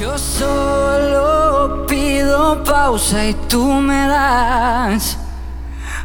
Yo 0.00 0.16
solo 0.16 1.84
pido 1.86 2.64
pausa 2.64 3.26
y 3.26 3.34
tú 3.34 3.66
me 3.66 4.06
das 4.06 5.18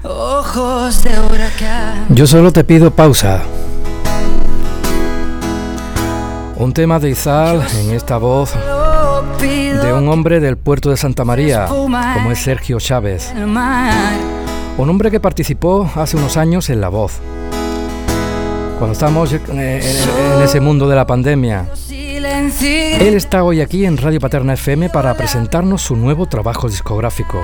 ojos 0.03 1.01
de 1.01 1.11
huracán. 1.17 2.05
Yo 2.09 2.27
solo 2.27 2.51
te 2.51 2.65
pido 2.65 2.91
pausa. 2.91 3.43
Un 6.57 6.73
tema 6.73 6.99
de 6.99 7.11
Izal 7.11 7.65
en 7.79 7.91
esta 7.91 8.17
voz 8.17 8.51
de 9.39 9.93
un 9.93 10.09
hombre 10.09 10.41
del 10.41 10.57
puerto 10.57 10.89
de 10.89 10.97
Santa 10.97 11.23
María, 11.23 11.65
como 11.67 12.31
es 12.31 12.39
Sergio 12.39 12.81
Chávez. 12.81 13.33
Un 13.33 14.89
hombre 14.89 15.09
que 15.09 15.21
participó 15.21 15.89
hace 15.95 16.17
unos 16.17 16.35
años 16.35 16.69
en 16.69 16.81
La 16.81 16.89
Voz. 16.89 17.21
Cuando 18.77 18.91
estamos 18.91 19.31
en, 19.31 19.57
ese 20.43 20.59
mundo 20.59 20.89
de 20.89 20.97
la 20.97 21.07
pandemia. 21.07 21.69
Él 22.27 23.13
está 23.13 23.43
hoy 23.43 23.61
aquí 23.61 23.85
en 23.85 23.97
Radio 23.97 24.19
Paterna 24.19 24.53
FM 24.53 24.89
para 24.89 25.13
presentarnos 25.13 25.83
su 25.83 25.95
nuevo 25.95 26.25
trabajo 26.25 26.67
discográfico. 26.67 27.37
Un 27.37 27.43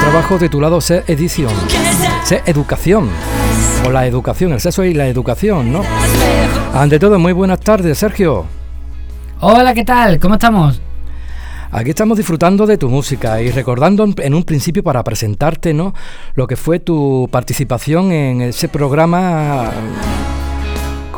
trabajo 0.00 0.36
titulado 0.38 0.82
Se 0.82 1.02
Edición. 1.06 1.52
Se 2.24 2.42
Educación. 2.44 3.08
O 3.86 3.90
la 3.90 4.06
educación, 4.06 4.52
el 4.52 4.60
sexo 4.60 4.84
y 4.84 4.92
la 4.92 5.06
educación, 5.06 5.72
¿no? 5.72 5.82
Ante 6.74 6.98
todo, 6.98 7.18
muy 7.18 7.32
buenas 7.32 7.60
tardes, 7.60 7.96
Sergio. 7.96 8.44
Hola, 9.40 9.72
¿qué 9.72 9.84
tal? 9.84 10.20
¿Cómo 10.20 10.34
estamos? 10.34 10.82
Aquí 11.70 11.90
estamos 11.90 12.18
disfrutando 12.18 12.66
de 12.66 12.76
tu 12.76 12.90
música 12.90 13.40
y 13.40 13.50
recordando 13.52 14.06
en 14.18 14.34
un 14.34 14.44
principio 14.44 14.82
para 14.82 15.02
presentarte, 15.02 15.72
¿no? 15.72 15.94
Lo 16.34 16.46
que 16.46 16.56
fue 16.56 16.78
tu 16.78 17.26
participación 17.32 18.12
en 18.12 18.42
ese 18.42 18.68
programa 18.68 19.70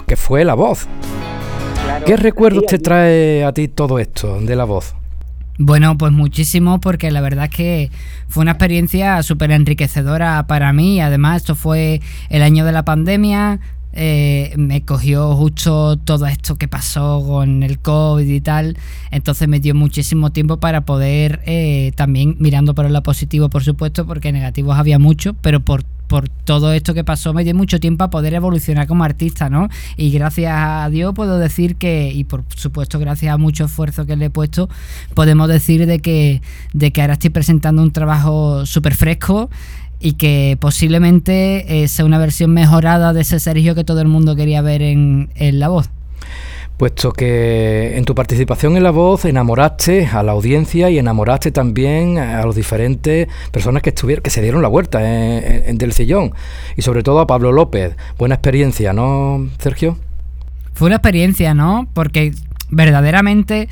que 0.06 0.16
fue 0.16 0.44
La 0.44 0.54
Voz. 0.54 0.86
¿Qué 2.06 2.16
recuerdos 2.16 2.64
te 2.66 2.78
trae 2.78 3.44
a 3.44 3.52
ti 3.52 3.68
todo 3.68 3.98
esto 3.98 4.40
de 4.40 4.56
La 4.56 4.64
Voz? 4.64 4.94
Bueno, 5.58 5.98
pues 5.98 6.12
muchísimo, 6.12 6.80
porque 6.80 7.10
la 7.10 7.20
verdad 7.20 7.46
es 7.46 7.50
que 7.50 7.90
fue 8.28 8.42
una 8.42 8.52
experiencia 8.52 9.20
súper 9.24 9.50
enriquecedora 9.50 10.46
para 10.46 10.72
mí. 10.72 11.00
Además, 11.00 11.38
esto 11.38 11.56
fue 11.56 12.00
el 12.30 12.42
año 12.42 12.64
de 12.64 12.72
la 12.72 12.84
pandemia, 12.84 13.58
eh, 14.00 14.54
me 14.56 14.82
cogió 14.82 15.34
justo 15.34 15.96
todo 15.96 16.26
esto 16.26 16.54
que 16.54 16.68
pasó 16.68 17.24
con 17.26 17.64
el 17.64 17.80
COVID 17.80 18.26
y 18.26 18.40
tal, 18.40 18.78
entonces 19.10 19.48
me 19.48 19.58
dio 19.58 19.74
muchísimo 19.74 20.30
tiempo 20.30 20.58
para 20.58 20.82
poder 20.82 21.40
eh, 21.46 21.90
también 21.96 22.36
mirando 22.38 22.76
por 22.76 22.86
el 22.86 23.02
positivo, 23.02 23.48
por 23.48 23.64
supuesto, 23.64 24.06
porque 24.06 24.30
negativos 24.30 24.78
había 24.78 25.00
mucho, 25.00 25.34
pero 25.34 25.60
por 25.60 25.84
por 26.08 26.28
todo 26.28 26.72
esto 26.72 26.94
que 26.94 27.04
pasó 27.04 27.32
me 27.34 27.44
dio 27.44 27.54
mucho 27.54 27.78
tiempo 27.78 28.02
a 28.02 28.10
poder 28.10 28.34
evolucionar 28.34 28.86
como 28.86 29.04
artista, 29.04 29.50
¿no? 29.50 29.68
Y 29.96 30.10
gracias 30.10 30.52
a 30.56 30.88
Dios 30.90 31.14
puedo 31.14 31.38
decir 31.38 31.76
que, 31.76 32.10
y 32.12 32.24
por 32.24 32.44
supuesto 32.56 32.98
gracias 32.98 33.32
a 33.32 33.36
mucho 33.36 33.66
esfuerzo 33.66 34.06
que 34.06 34.16
le 34.16 34.24
he 34.26 34.30
puesto, 34.30 34.68
podemos 35.14 35.48
decir 35.48 35.86
de 35.86 36.00
que, 36.00 36.42
de 36.72 36.90
que 36.90 37.02
ahora 37.02 37.12
estoy 37.12 37.30
presentando 37.30 37.82
un 37.82 37.92
trabajo 37.92 38.64
súper 38.66 38.94
fresco 38.94 39.50
y 40.00 40.12
que 40.12 40.56
posiblemente 40.60 41.82
eh, 41.82 41.88
sea 41.88 42.04
una 42.04 42.18
versión 42.18 42.52
mejorada 42.52 43.12
de 43.12 43.22
ese 43.22 43.40
Sergio 43.40 43.74
que 43.74 43.84
todo 43.84 44.00
el 44.00 44.08
mundo 44.08 44.36
quería 44.36 44.62
ver 44.62 44.82
en, 44.82 45.28
La 45.36 45.68
Voz. 45.68 45.90
Puesto 46.76 47.12
que 47.12 47.96
en 47.96 48.04
tu 48.04 48.14
participación 48.14 48.76
en 48.76 48.84
La 48.84 48.92
Voz 48.92 49.24
enamoraste 49.24 50.06
a 50.06 50.22
la 50.22 50.32
audiencia 50.32 50.90
y 50.90 50.98
enamoraste 50.98 51.50
también 51.50 52.18
a 52.18 52.44
los 52.44 52.54
diferentes 52.54 53.26
personas 53.50 53.82
que 53.82 53.90
estuvieron, 53.90 54.22
que 54.22 54.30
se 54.30 54.40
dieron 54.42 54.62
la 54.62 54.68
vuelta 54.68 55.00
en, 55.02 55.76
Del 55.78 55.92
Sillón 55.92 56.32
y 56.76 56.82
sobre 56.82 57.02
todo 57.02 57.18
a 57.18 57.26
Pablo 57.26 57.50
López. 57.50 57.96
Buena 58.16 58.36
experiencia, 58.36 58.92
¿no, 58.92 59.48
Sergio? 59.58 59.98
Fue 60.74 60.86
una 60.86 60.96
experiencia, 60.96 61.54
¿no? 61.54 61.88
Porque 61.92 62.32
verdaderamente 62.70 63.68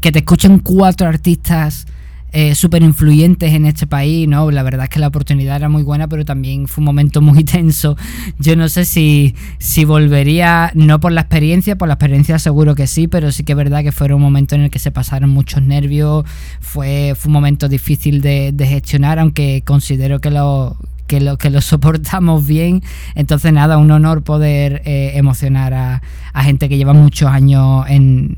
que 0.00 0.12
te 0.12 0.20
escuchen 0.20 0.60
cuatro 0.60 1.08
artistas 1.08 1.86
eh, 2.32 2.54
súper 2.54 2.82
influyentes 2.82 3.52
en 3.52 3.66
este 3.66 3.86
país, 3.86 4.28
¿no? 4.28 4.50
La 4.50 4.62
verdad 4.62 4.84
es 4.84 4.90
que 4.90 5.00
la 5.00 5.08
oportunidad 5.08 5.56
era 5.56 5.68
muy 5.68 5.82
buena, 5.82 6.08
pero 6.08 6.24
también 6.24 6.68
fue 6.68 6.82
un 6.82 6.86
momento 6.86 7.20
muy 7.20 7.44
tenso. 7.44 7.96
Yo 8.38 8.56
no 8.56 8.68
sé 8.68 8.84
si, 8.84 9.34
si 9.58 9.84
volvería, 9.84 10.70
no 10.74 11.00
por 11.00 11.12
la 11.12 11.22
experiencia, 11.22 11.76
por 11.76 11.88
la 11.88 11.94
experiencia 11.94 12.38
seguro 12.38 12.74
que 12.74 12.86
sí, 12.86 13.08
pero 13.08 13.32
sí 13.32 13.44
que 13.44 13.52
es 13.52 13.58
verdad 13.58 13.82
que 13.82 13.92
fue 13.92 14.12
un 14.14 14.22
momento 14.22 14.54
en 14.54 14.62
el 14.62 14.70
que 14.70 14.78
se 14.78 14.90
pasaron 14.90 15.30
muchos 15.30 15.62
nervios, 15.62 16.24
fue, 16.60 17.14
fue 17.16 17.28
un 17.28 17.34
momento 17.34 17.68
difícil 17.68 18.20
de, 18.20 18.52
de 18.52 18.66
gestionar, 18.66 19.18
aunque 19.18 19.62
considero 19.64 20.20
que 20.20 20.30
lo, 20.30 20.76
que 21.10 21.20
lo, 21.20 21.36
que 21.36 21.50
lo 21.50 21.60
soportamos 21.72 22.46
bien. 22.46 22.82
Entonces, 23.16 23.52
nada, 23.52 23.76
un 23.78 23.90
honor 23.90 24.22
poder 24.22 24.82
eh, 24.84 25.12
emocionar 25.16 25.74
a, 25.74 26.00
gente 26.42 26.70
que 26.70 26.78
lleva 26.78 26.94
muchos 26.94 27.28
años 27.28 27.84
en, 27.88 28.36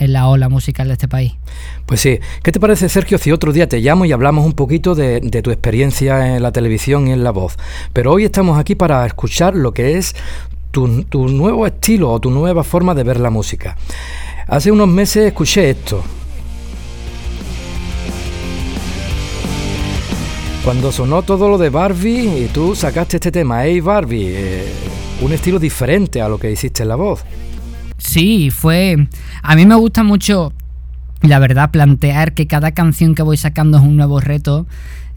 la 0.00 0.28
ola 0.28 0.50
musical 0.50 0.88
de 0.88 0.94
este 0.94 1.08
país. 1.08 1.32
Pues 1.86 2.00
sí, 2.00 2.18
¿qué 2.42 2.52
te 2.52 2.60
parece, 2.60 2.90
Sergio, 2.90 3.16
si 3.16 3.32
otro 3.32 3.52
día 3.52 3.66
te 3.66 3.80
llamo 3.80 4.04
y 4.04 4.12
hablamos 4.12 4.44
un 4.44 4.52
poquito 4.52 4.94
de, 4.94 5.20
tu 5.42 5.50
experiencia 5.50 6.36
en 6.36 6.42
la 6.42 6.52
televisión 6.52 7.08
y 7.08 7.12
en 7.12 7.24
la 7.24 7.30
voz? 7.30 7.56
Pero 7.94 8.12
hoy 8.12 8.24
estamos 8.24 8.58
aquí 8.58 8.74
para 8.74 9.06
escuchar 9.06 9.54
lo 9.54 9.72
que 9.72 9.96
es 9.96 10.14
tu, 10.72 11.04
tu 11.04 11.28
nuevo 11.28 11.66
estilo 11.66 12.10
o 12.10 12.20
tu 12.20 12.30
nueva 12.30 12.64
forma 12.64 12.94
de 12.94 13.04
ver 13.04 13.18
la 13.18 13.30
música. 13.30 13.76
Hace 14.46 14.70
unos 14.70 14.88
meses 14.88 15.26
escuché 15.26 15.70
esto. 15.70 16.02
Cuando 20.68 20.92
sonó 20.92 21.22
todo 21.22 21.48
lo 21.48 21.56
de 21.56 21.70
Barbie 21.70 22.44
y 22.44 22.50
tú 22.52 22.74
sacaste 22.74 23.16
este 23.16 23.32
tema, 23.32 23.64
Hey 23.64 23.80
Barbie, 23.80 24.26
eh, 24.28 24.66
un 25.22 25.32
estilo 25.32 25.58
diferente 25.58 26.20
a 26.20 26.28
lo 26.28 26.38
que 26.38 26.52
hiciste 26.52 26.82
en 26.82 26.90
la 26.90 26.96
voz. 26.96 27.24
Sí, 27.96 28.50
fue... 28.50 29.08
A 29.42 29.56
mí 29.56 29.64
me 29.64 29.76
gusta 29.76 30.02
mucho, 30.02 30.52
la 31.22 31.38
verdad, 31.38 31.70
plantear 31.70 32.34
que 32.34 32.46
cada 32.46 32.72
canción 32.72 33.14
que 33.14 33.22
voy 33.22 33.38
sacando 33.38 33.78
es 33.78 33.82
un 33.82 33.96
nuevo 33.96 34.20
reto. 34.20 34.66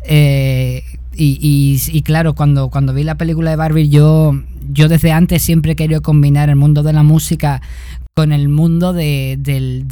Eh, 0.06 0.84
y, 1.14 2.02
claro, 2.04 2.34
cuando, 2.34 2.70
cuando 2.70 2.94
vi 2.94 3.04
la 3.04 3.16
película 3.16 3.50
de 3.50 3.58
Barbie, 3.58 3.90
yo, 3.90 4.34
yo 4.72 4.88
desde 4.88 5.12
antes 5.12 5.42
siempre 5.42 5.74
he 5.74 5.76
querido 5.76 6.02
combinar 6.02 6.48
el 6.48 6.56
mundo 6.56 6.82
de 6.82 6.94
la 6.94 7.04
música 7.04 7.62
con 8.14 8.32
el 8.32 8.48
mundo 8.48 8.94
de, 8.94 9.38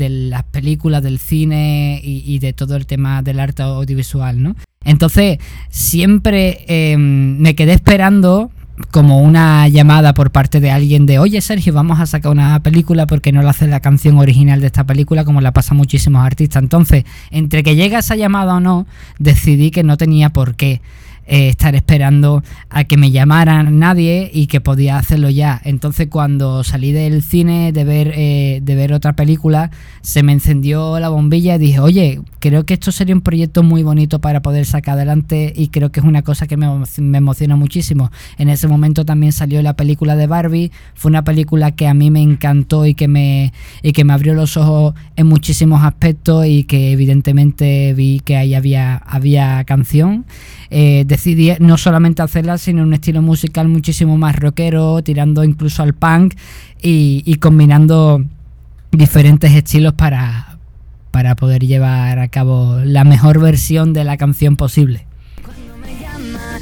las 0.09 0.43
películas, 0.43 1.03
del 1.03 1.19
cine 1.19 1.99
y, 2.01 2.39
de 2.39 2.53
todo 2.53 2.77
el 2.77 2.85
tema 2.85 3.21
del 3.23 3.41
arte 3.41 3.63
audiovisual, 3.63 4.41
¿no? 4.41 4.55
Entonces, 4.89 5.37
siempre 5.69 6.65
em, 6.67 7.37
me 7.37 7.53
quedé 7.53 7.73
esperando 7.73 8.49
como 8.89 9.21
una 9.21 9.67
llamada 9.67 10.15
por 10.15 10.31
parte 10.31 10.59
de 10.59 10.71
alguien 10.71 11.05
de, 11.05 11.19
oye 11.19 11.41
Sergio, 11.41 11.73
vamos 11.73 11.99
a 11.99 12.07
sacar 12.07 12.31
una 12.31 12.59
película 12.63 13.05
porque 13.05 13.31
no 13.31 13.43
la 13.43 13.51
hace 13.51 13.67
la 13.67 13.81
canción 13.81 14.17
original 14.17 14.61
de 14.61 14.67
esta 14.67 14.85
película 14.85 15.25
como 15.25 15.41
la 15.41 15.51
pasa 15.51 15.75
muchísimos 15.75 16.25
artistas. 16.25 16.63
Entonces, 16.63 17.03
entre 17.29 17.61
que 17.61 17.75
llega 17.75 17.99
esa 17.99 18.15
llamada 18.15 18.55
o 18.55 18.59
no, 18.59 18.87
decidí 19.19 19.69
que 19.69 19.83
no 19.83 19.95
tenía 19.95 20.31
por 20.31 20.55
qué. 20.55 20.81
Eh, 21.31 21.49
estar 21.49 21.75
esperando 21.75 22.41
a 22.71 22.85
que 22.85 22.97
me 22.97 23.11
llamaran 23.11 23.77
nadie 23.77 24.31
y 24.33 24.47
que 24.47 24.61
podía 24.61 24.97
hacerlo 24.97 25.29
ya. 25.29 25.61
Entonces 25.63 26.07
cuando 26.09 26.63
salí 26.63 26.91
del 26.91 27.21
cine 27.21 27.71
de 27.71 27.83
ver, 27.83 28.13
eh, 28.15 28.61
de 28.63 28.73
ver 28.73 28.93
otra 28.93 29.13
película, 29.13 29.69
se 30.01 30.23
me 30.23 30.31
encendió 30.31 30.99
la 30.99 31.09
bombilla 31.09 31.57
y 31.57 31.59
dije, 31.59 31.79
oye, 31.81 32.21
creo 32.39 32.65
que 32.65 32.73
esto 32.73 32.91
sería 32.91 33.13
un 33.13 33.21
proyecto 33.21 33.61
muy 33.61 33.83
bonito 33.83 34.19
para 34.19 34.41
poder 34.41 34.65
sacar 34.65 34.95
adelante 34.95 35.53
y 35.55 35.67
creo 35.67 35.91
que 35.91 35.99
es 35.99 36.05
una 36.07 36.23
cosa 36.23 36.47
que 36.47 36.57
me, 36.57 36.65
emociona 36.97 37.55
muchísimo. 37.55 38.11
En 38.39 38.49
ese 38.49 38.67
momento 38.67 39.05
también 39.05 39.31
salió 39.31 39.61
la 39.61 39.75
película 39.75 40.15
de 40.15 40.25
Barbie, 40.25 40.71
fue 40.95 41.09
una 41.09 41.23
película 41.23 41.75
que 41.75 41.87
a 41.87 41.93
mí 41.93 42.09
me 42.09 42.23
encantó 42.23 42.87
y 42.87 42.95
que 42.95 43.07
me, 43.07 43.53
y 43.83 43.91
que 43.91 44.03
me 44.03 44.13
abrió 44.13 44.33
los 44.33 44.57
ojos 44.57 44.95
en 45.15 45.27
muchísimos 45.27 45.83
aspectos 45.83 46.47
y 46.47 46.63
que 46.63 46.91
evidentemente 46.91 47.93
vi 47.93 48.19
que 48.19 48.35
ahí 48.35 48.55
había, 48.55 48.95
había 48.95 49.63
canción. 49.65 50.25
Eh, 50.71 51.03
decidí 51.19 51.51
no 51.59 51.77
solamente 51.77 52.21
hacerla, 52.21 52.57
sino 52.57 52.81
un 52.81 52.93
estilo 52.93 53.21
musical 53.21 53.67
muchísimo 53.67 54.17
más 54.17 54.37
rockero, 54.37 55.03
tirando 55.03 55.43
incluso 55.43 55.83
al 55.83 55.93
punk 55.93 56.35
y, 56.81 57.35
combinando 57.35 58.23
diferentes 58.91 59.51
estilos 59.51 59.93
para, 59.93 60.57
para 61.11 61.35
poder 61.35 61.65
llevar 61.65 62.19
a 62.19 62.29
cabo 62.29 62.79
la 62.85 63.03
mejor 63.03 63.41
versión 63.41 63.91
de 63.91 64.05
la 64.05 64.15
canción 64.15 64.55
posible. 64.55 65.05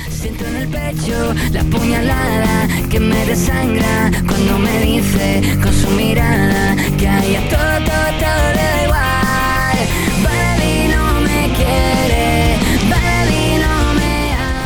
Siento 0.10 0.46
en 0.48 0.56
el 0.56 0.68
pecho 0.70 1.34
la 1.52 1.64
puñalada 1.66 2.68
que 2.90 3.00
me 3.00 3.26
desangra 3.28 4.12
cuando 4.26 4.58
me 4.58 4.80
dice 4.82 5.42
con 5.62 5.74
su 5.74 5.90
mirada 5.92 6.76
que 6.98 7.06
todo, 7.50 7.60
todo, 7.60 7.86
todo 7.86 8.07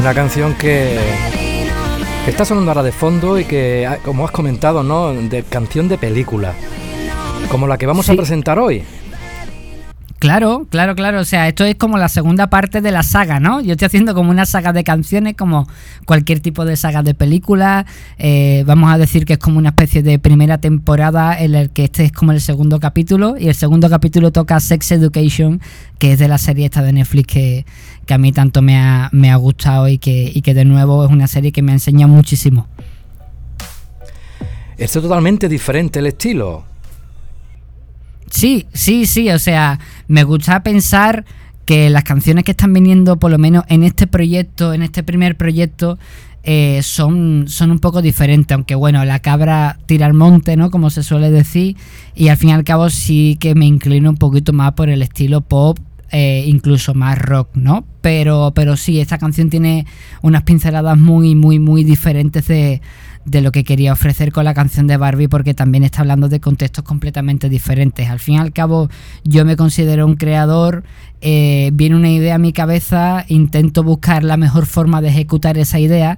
Una 0.02 0.16
canción 0.16 0.56
que, 0.56 0.98
que 2.26 2.32
está 2.32 2.44
sonando 2.44 2.72
ahora 2.72 2.82
de 2.82 2.92
fondo 2.92 3.38
y 3.38 3.46
que, 3.46 3.86
ah, 3.86 4.00
como 4.04 4.26
has 4.26 4.32
comentado, 4.32 4.82
¿no? 4.82 5.14
De 5.14 5.44
canción 5.44 5.88
de 5.90 6.00
película, 6.00 6.56
como 7.52 7.68
la 7.68 7.78
que 7.78 7.86
vamos 7.86 8.10
a 8.10 8.16
presentar 8.16 8.58
hoy. 8.58 8.84
Claro, 10.22 10.68
claro, 10.70 10.94
claro. 10.96 11.20
O 11.20 11.26
sea, 11.26 11.48
esto 11.48 11.66
es 11.66 11.76
como 11.76 11.98
la 11.98 12.08
segunda 12.08 12.48
parte 12.48 12.82
de 12.82 12.92
la 12.92 13.02
saga, 13.02 13.40
¿no? 13.40 13.60
Yo 13.60 13.72
estoy 13.72 13.88
haciendo 13.88 14.14
como 14.14 14.30
una 14.30 14.46
saga 14.46 14.72
de 14.72 14.84
canciones, 14.84 15.36
como 15.36 15.68
cualquier 16.06 16.40
tipo 16.42 16.64
de 16.66 16.78
saga 16.78 17.02
de 17.02 17.14
película. 17.14 17.88
Eh, 18.20 18.64
vamos 18.68 18.92
a 18.92 19.00
decir 19.00 19.26
que 19.26 19.34
es 19.34 19.40
como 19.40 19.58
una 19.58 19.70
especie 19.70 20.04
de 20.04 20.20
primera 20.20 20.60
temporada 20.60 21.40
en 21.40 21.56
el 21.56 21.70
que 21.72 21.86
este 21.86 22.06
es 22.06 22.12
como 22.12 22.32
el 22.34 22.42
segundo 22.42 22.80
capítulo. 22.80 23.36
Y 23.36 23.48
el 23.48 23.56
segundo 23.56 23.90
capítulo 23.90 24.32
toca 24.32 24.60
Sex 24.60 24.92
Education, 24.92 25.60
que 25.98 26.14
es 26.14 26.20
de 26.20 26.28
la 26.28 26.38
serie 26.38 26.66
esta 26.66 26.84
de 26.84 26.94
Netflix 26.94 27.26
que, 27.26 27.66
a 28.10 28.18
mí 28.18 28.32
tanto 28.32 28.62
me 28.62 28.78
ha, 28.78 29.10
me 29.12 29.32
ha 29.32 29.36
gustado 29.36 29.88
y 29.88 29.98
que, 29.98 30.32
y 30.34 30.42
que 30.42 30.54
de 30.54 30.66
nuevo 30.66 31.06
es 31.06 31.12
una 31.12 31.28
serie 31.28 31.52
que 31.52 31.62
me 31.62 31.72
ha 31.72 31.76
enseñado 31.76 32.12
muchísimo. 32.12 32.68
Esto 34.78 35.00
es 35.00 35.04
totalmente 35.04 35.48
diferente 35.48 36.00
el 36.00 36.08
estilo. 36.08 36.66
Sí, 38.30 38.66
sí, 38.74 39.06
sí, 39.06 39.30
o 39.30 39.40
sea, 39.40 39.80
me 40.08 40.24
gusta 40.24 40.64
pensar 40.64 41.26
que 41.66 41.90
las 41.90 42.04
canciones 42.04 42.44
que 42.44 42.52
están 42.52 42.74
viniendo, 42.74 43.18
por 43.18 43.30
lo 43.30 43.38
menos 43.38 43.64
en 43.68 43.84
este 43.84 44.08
proyecto, 44.08 44.74
en 44.74 44.82
este 44.82 45.04
primer 45.04 45.38
proyecto, 45.38 46.00
eh, 46.44 46.82
son, 46.82 47.46
son 47.48 47.70
un 47.70 47.80
poco 47.80 48.02
diferentes, 48.02 48.56
aunque 48.56 48.74
bueno, 48.74 49.06
la 49.06 49.20
cabra 49.20 49.78
tira 49.86 50.08
al 50.08 50.14
monte, 50.14 50.56
¿no? 50.56 50.72
Como 50.72 50.90
se 50.90 51.04
suele 51.04 51.30
decir, 51.30 51.78
y 52.16 52.30
al 52.30 52.38
fin 52.38 52.50
y 52.50 52.54
al 52.54 52.64
cabo 52.64 52.90
sí 52.90 53.38
que 53.40 53.54
me 53.54 53.68
inclino 53.68 54.10
un 54.10 54.18
poquito 54.18 54.52
más 54.52 54.72
por 54.74 54.90
el 54.90 55.04
estilo 55.04 55.42
pop, 55.42 55.78
eh, 56.12 56.44
incluso 56.48 56.94
más 56.94 57.18
rock, 57.18 57.50
¿no? 57.56 57.86
Pero, 58.02 58.52
pero 58.56 58.78
sí, 58.78 59.00
esta 59.00 59.18
canción 59.18 59.50
tiene 59.50 59.86
unas 60.22 60.44
pinceladas 60.44 60.98
muy, 60.98 61.36
muy, 61.36 61.60
muy 61.60 61.84
diferentes 61.84 62.48
de, 62.48 62.82
de 63.26 63.42
lo 63.42 63.52
que 63.52 63.64
quería 63.64 63.94
ofrecer 63.94 64.32
con 64.32 64.46
la 64.46 64.54
canción 64.54 64.88
de 64.88 64.98
Barbie 64.98 65.28
porque 65.28 65.54
también 65.54 65.84
está 65.84 66.02
hablando 66.02 66.28
de 66.28 66.40
contextos 66.40 66.84
completamente 66.84 67.50
diferentes. 67.50 68.10
Al 68.10 68.20
fin 68.20 68.36
y 68.36 68.38
al 68.40 68.52
cabo 68.52 68.90
yo 69.24 69.46
me 69.46 69.56
considero 69.56 70.06
un 70.06 70.16
creador, 70.16 70.84
eh, 71.22 71.70
viene 71.74 71.96
una 71.96 72.10
idea 72.10 72.36
a 72.36 72.40
mi 72.40 72.54
cabeza, 72.54 73.26
intento 73.28 73.84
buscar 73.84 74.24
la 74.24 74.38
mejor 74.38 74.66
forma 74.66 75.02
de 75.02 75.10
ejecutar 75.10 75.58
esa 75.58 75.80
idea 75.80 76.18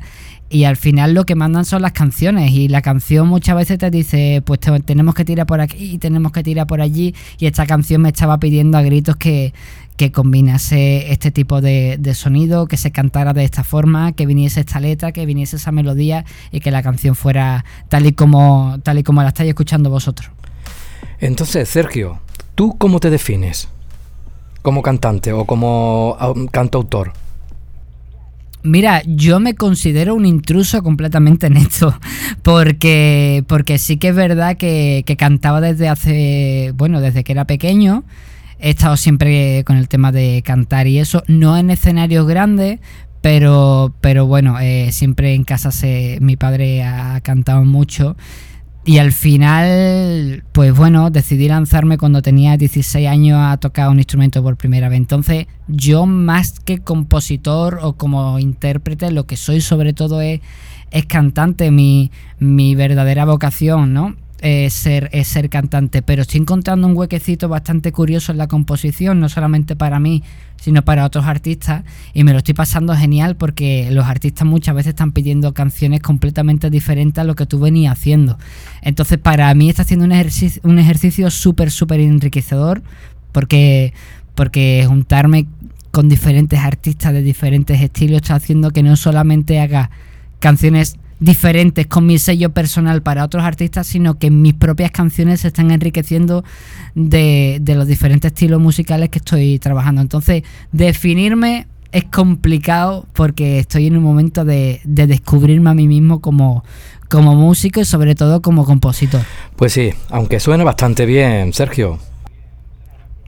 y 0.49 0.65
al 0.65 0.77
final 0.77 1.13
lo 1.15 1.25
que 1.25 1.35
mandan 1.35 1.65
son 1.65 1.81
las 1.81 1.93
canciones 1.93 2.51
y 2.51 2.67
la 2.67 2.83
canción 2.83 3.27
muchas 3.27 3.55
veces 3.55 3.79
te 3.79 3.89
dice 3.89 4.43
pues 4.45 4.59
tenemos 4.85 5.15
que 5.15 5.25
tirar 5.25 5.47
por 5.47 5.59
aquí 5.61 5.93
y 5.93 5.97
tenemos 5.97 6.31
que 6.31 6.43
tirar 6.43 6.67
por 6.67 6.79
allí 6.79 7.15
y 7.39 7.47
esta 7.47 7.65
canción 7.65 8.03
me 8.03 8.09
estaba 8.09 8.37
pidiendo 8.39 8.77
a 8.77 8.83
gritos 8.83 9.15
que, 9.15 9.51
que 9.97 10.11
combinase 10.11 11.11
este 11.11 11.31
tipo 11.31 11.61
de, 11.61 11.99
sonido, 12.13 12.67
que 12.67 12.77
se 12.77 12.91
cantara 12.91 13.33
de 13.33 13.43
esta 13.43 13.63
forma, 13.63 14.13
que 14.13 14.25
viniese 14.25 14.61
esta 14.61 14.79
letra, 14.79 15.11
que 15.11 15.25
viniese 15.25 15.57
esa 15.57 15.71
melodía 15.71 16.25
y 16.51 16.59
que 16.59 16.71
la 16.71 16.81
canción 16.81 17.15
fuera 17.15 17.63
tal 17.89 18.05
y 18.05 18.13
como, 18.13 18.79
tal 18.83 18.99
y 18.99 19.03
como 19.03 19.21
la 19.21 19.29
estáis 19.29 19.49
escuchando 19.49 19.89
vosotros. 19.89 20.31
Entonces, 21.19 21.69
Sergio, 21.69 22.19
¿tú 22.55 22.77
cómo 22.77 22.99
te 22.99 23.09
defines? 23.09 23.69
¿Como 24.61 24.81
cantante 24.81 25.33
o 25.33 25.45
como 25.45 26.17
cantautor? 26.51 27.13
Mira, 28.63 29.01
yo 29.05 29.41
me 29.41 29.55
considero 29.55 30.15
un 30.15 30.25
intruso 30.25 30.81
completamente 30.83 31.47
en 31.47 31.57
esto, 31.57 31.99
porque, 32.43 33.43
porque 33.47 33.77
sí 33.77 33.97
que 33.97 34.09
es 34.09 34.15
verdad 34.15 34.55
que, 34.55 35.03
que 35.05 35.17
cantaba 35.17 35.59
desde 35.59 35.89
hace, 35.89 36.73
bueno, 36.75 37.01
desde 37.01 37.25
que 37.25 37.33
era 37.33 37.45
pequeño, 37.45 38.05
he 38.63 38.69
estado 38.69 38.95
siempre 38.95 39.65
con 39.65 39.75
el 39.75 39.89
tema 39.89 40.13
de 40.13 40.41
cantar 40.41 40.87
y 40.87 40.97
eso, 40.97 41.21
no 41.27 41.57
en 41.57 41.69
escenarios 41.69 42.25
grandes, 42.25 42.79
pero, 43.19 43.93
pero 43.99 44.25
bueno, 44.25 44.57
eh, 44.57 44.93
siempre 44.93 45.33
en 45.33 45.43
casa 45.43 45.69
se, 45.69 46.17
mi 46.21 46.37
padre 46.37 46.81
ha 46.81 47.19
cantado 47.19 47.65
mucho. 47.65 48.15
Y 48.85 48.99
al 48.99 49.11
final, 49.11 50.45
pues 50.53 50.73
bueno, 50.73 51.09
decidí 51.09 51.49
lanzarme 51.49 51.97
cuando 51.97 52.21
tenía 52.21 52.55
16 52.55 53.05
años 53.07 53.37
a 53.41 53.57
tocar 53.57 53.89
un 53.89 53.97
instrumento 53.97 54.41
por 54.41 54.55
primera 54.55 54.87
vez. 54.87 54.97
Entonces, 54.97 55.47
yo 55.67 56.05
más 56.05 56.61
que 56.61 56.79
compositor 56.79 57.79
o 57.81 57.93
como 57.93 58.39
intérprete, 58.39 59.11
lo 59.11 59.25
que 59.25 59.35
soy 59.35 59.59
sobre 59.59 59.91
todo 59.91 60.21
es, 60.21 60.39
es 60.91 61.05
cantante, 61.05 61.69
mi, 61.69 62.11
mi 62.39 62.75
verdadera 62.75 63.25
vocación, 63.25 63.93
¿no? 63.93 64.15
Es 64.43 64.73
ser, 64.73 65.09
ser 65.23 65.49
cantante, 65.49 66.01
pero 66.01 66.23
estoy 66.23 66.41
encontrando 66.41 66.85
un 66.85 66.97
huequecito 66.97 67.47
bastante 67.47 67.93
curioso 67.93 68.33
en 68.33 68.37
la 68.37 68.47
composición, 68.47 69.21
no 69.21 69.29
solamente 69.29 69.77
para 69.77 70.01
mí, 70.01 70.21
sino 70.57 70.83
para 70.83 71.05
otros 71.05 71.25
artistas, 71.25 71.83
y 72.13 72.25
me 72.25 72.33
lo 72.33 72.39
estoy 72.39 72.53
pasando 72.53 72.93
genial 72.93 73.37
porque 73.37 73.87
los 73.89 74.05
artistas 74.05 74.45
muchas 74.45 74.75
veces 74.75 74.89
están 74.89 75.13
pidiendo 75.13 75.53
canciones 75.53 76.01
completamente 76.01 76.69
diferentes 76.69 77.21
a 77.21 77.23
lo 77.23 77.35
que 77.35 77.45
tú 77.45 77.57
venías 77.57 77.93
haciendo. 77.93 78.37
Entonces, 78.81 79.17
para 79.17 79.53
mí 79.53 79.69
está 79.69 79.83
haciendo 79.83 80.03
un 80.03 80.11
ejercicio, 80.11 80.61
un 80.65 80.77
ejercicio 80.77 81.31
súper, 81.31 81.71
súper 81.71 82.01
enriquecedor, 82.01 82.83
porque, 83.31 83.93
porque 84.35 84.83
juntarme 84.85 85.47
con 85.91 86.09
diferentes 86.09 86.59
artistas 86.59 87.13
de 87.13 87.21
diferentes 87.21 87.79
estilos 87.79 88.23
está 88.23 88.35
haciendo 88.35 88.71
que 88.71 88.83
no 88.83 88.97
solamente 88.97 89.61
haga 89.61 89.89
canciones 90.39 90.97
diferentes 91.23 91.87
con 91.87 92.05
mi 92.05 92.19
sello 92.19 92.49
personal 92.51 93.01
para 93.01 93.23
otros 93.23 93.43
artistas, 93.43 93.87
sino 93.87 94.15
que 94.15 94.29
mis 94.29 94.53
propias 94.53 94.91
canciones 94.91 95.41
se 95.41 95.47
están 95.47 95.71
enriqueciendo 95.71 96.43
de, 96.95 97.61
los 97.65 97.87
diferentes 97.87 98.31
estilos 98.31 98.59
musicales 98.59 99.09
que 99.09 99.19
estoy 99.19 99.57
trabajando. 99.59 100.01
Entonces, 100.01 100.43
definirme 100.71 101.67
es 101.91 102.05
complicado 102.05 103.05
porque 103.13 103.59
estoy 103.59 103.87
en 103.87 103.97
un 103.97 104.03
momento 104.03 104.43
de, 104.43 104.81
de 104.83 105.07
descubrirme 105.07 105.69
a 105.69 105.73
mí 105.73 105.87
mismo 105.87 106.19
como, 106.19 106.63
como 107.09 107.35
músico 107.35 107.79
y 107.79 107.85
sobre 107.85 108.15
todo 108.15 108.41
como 108.41 108.65
compositor. 108.65 109.21
Pues 109.55 109.73
sí, 109.73 109.91
aunque 110.09 110.39
suene 110.39 110.63
bastante 110.63 111.05
bien, 111.05 111.53
Sergio. 111.53 111.99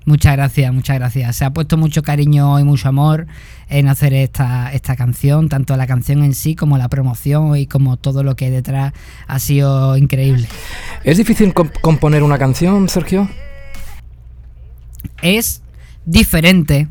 Muchas 0.06 0.34
gracias, 0.36 0.72
muchas 0.72 0.98
gracias. 0.98 1.36
Se 1.36 1.46
ha 1.46 1.52
puesto 1.52 1.78
mucho 1.78 2.04
cariño 2.04 2.60
y 2.60 2.63
mucho 2.63 2.88
amor 2.88 3.25
en 3.69 3.88
hacer 3.88 4.13
esta, 4.13 4.72
esta 4.72 4.96
canción, 4.96 5.50
tanto 5.50 5.75
la 5.75 5.88
canción 5.88 6.24
en 6.24 6.36
sí 6.36 6.56
como 6.56 6.78
la 6.78 6.90
promoción 6.90 7.57
y 7.57 7.66
como 7.66 7.98
todo 7.98 8.22
lo 8.22 8.36
que 8.36 8.46
hay 8.46 8.52
detrás 8.52 8.94
ha 9.28 9.40
sido 9.40 9.98
increíble. 9.98 10.48
¿Es 11.04 11.18
difícil 11.18 11.54
componer 11.54 12.22
una 12.22 12.38
canción, 12.38 12.88
Sergio? 12.88 13.28
Es 15.24 15.63
diferente. 16.06 16.88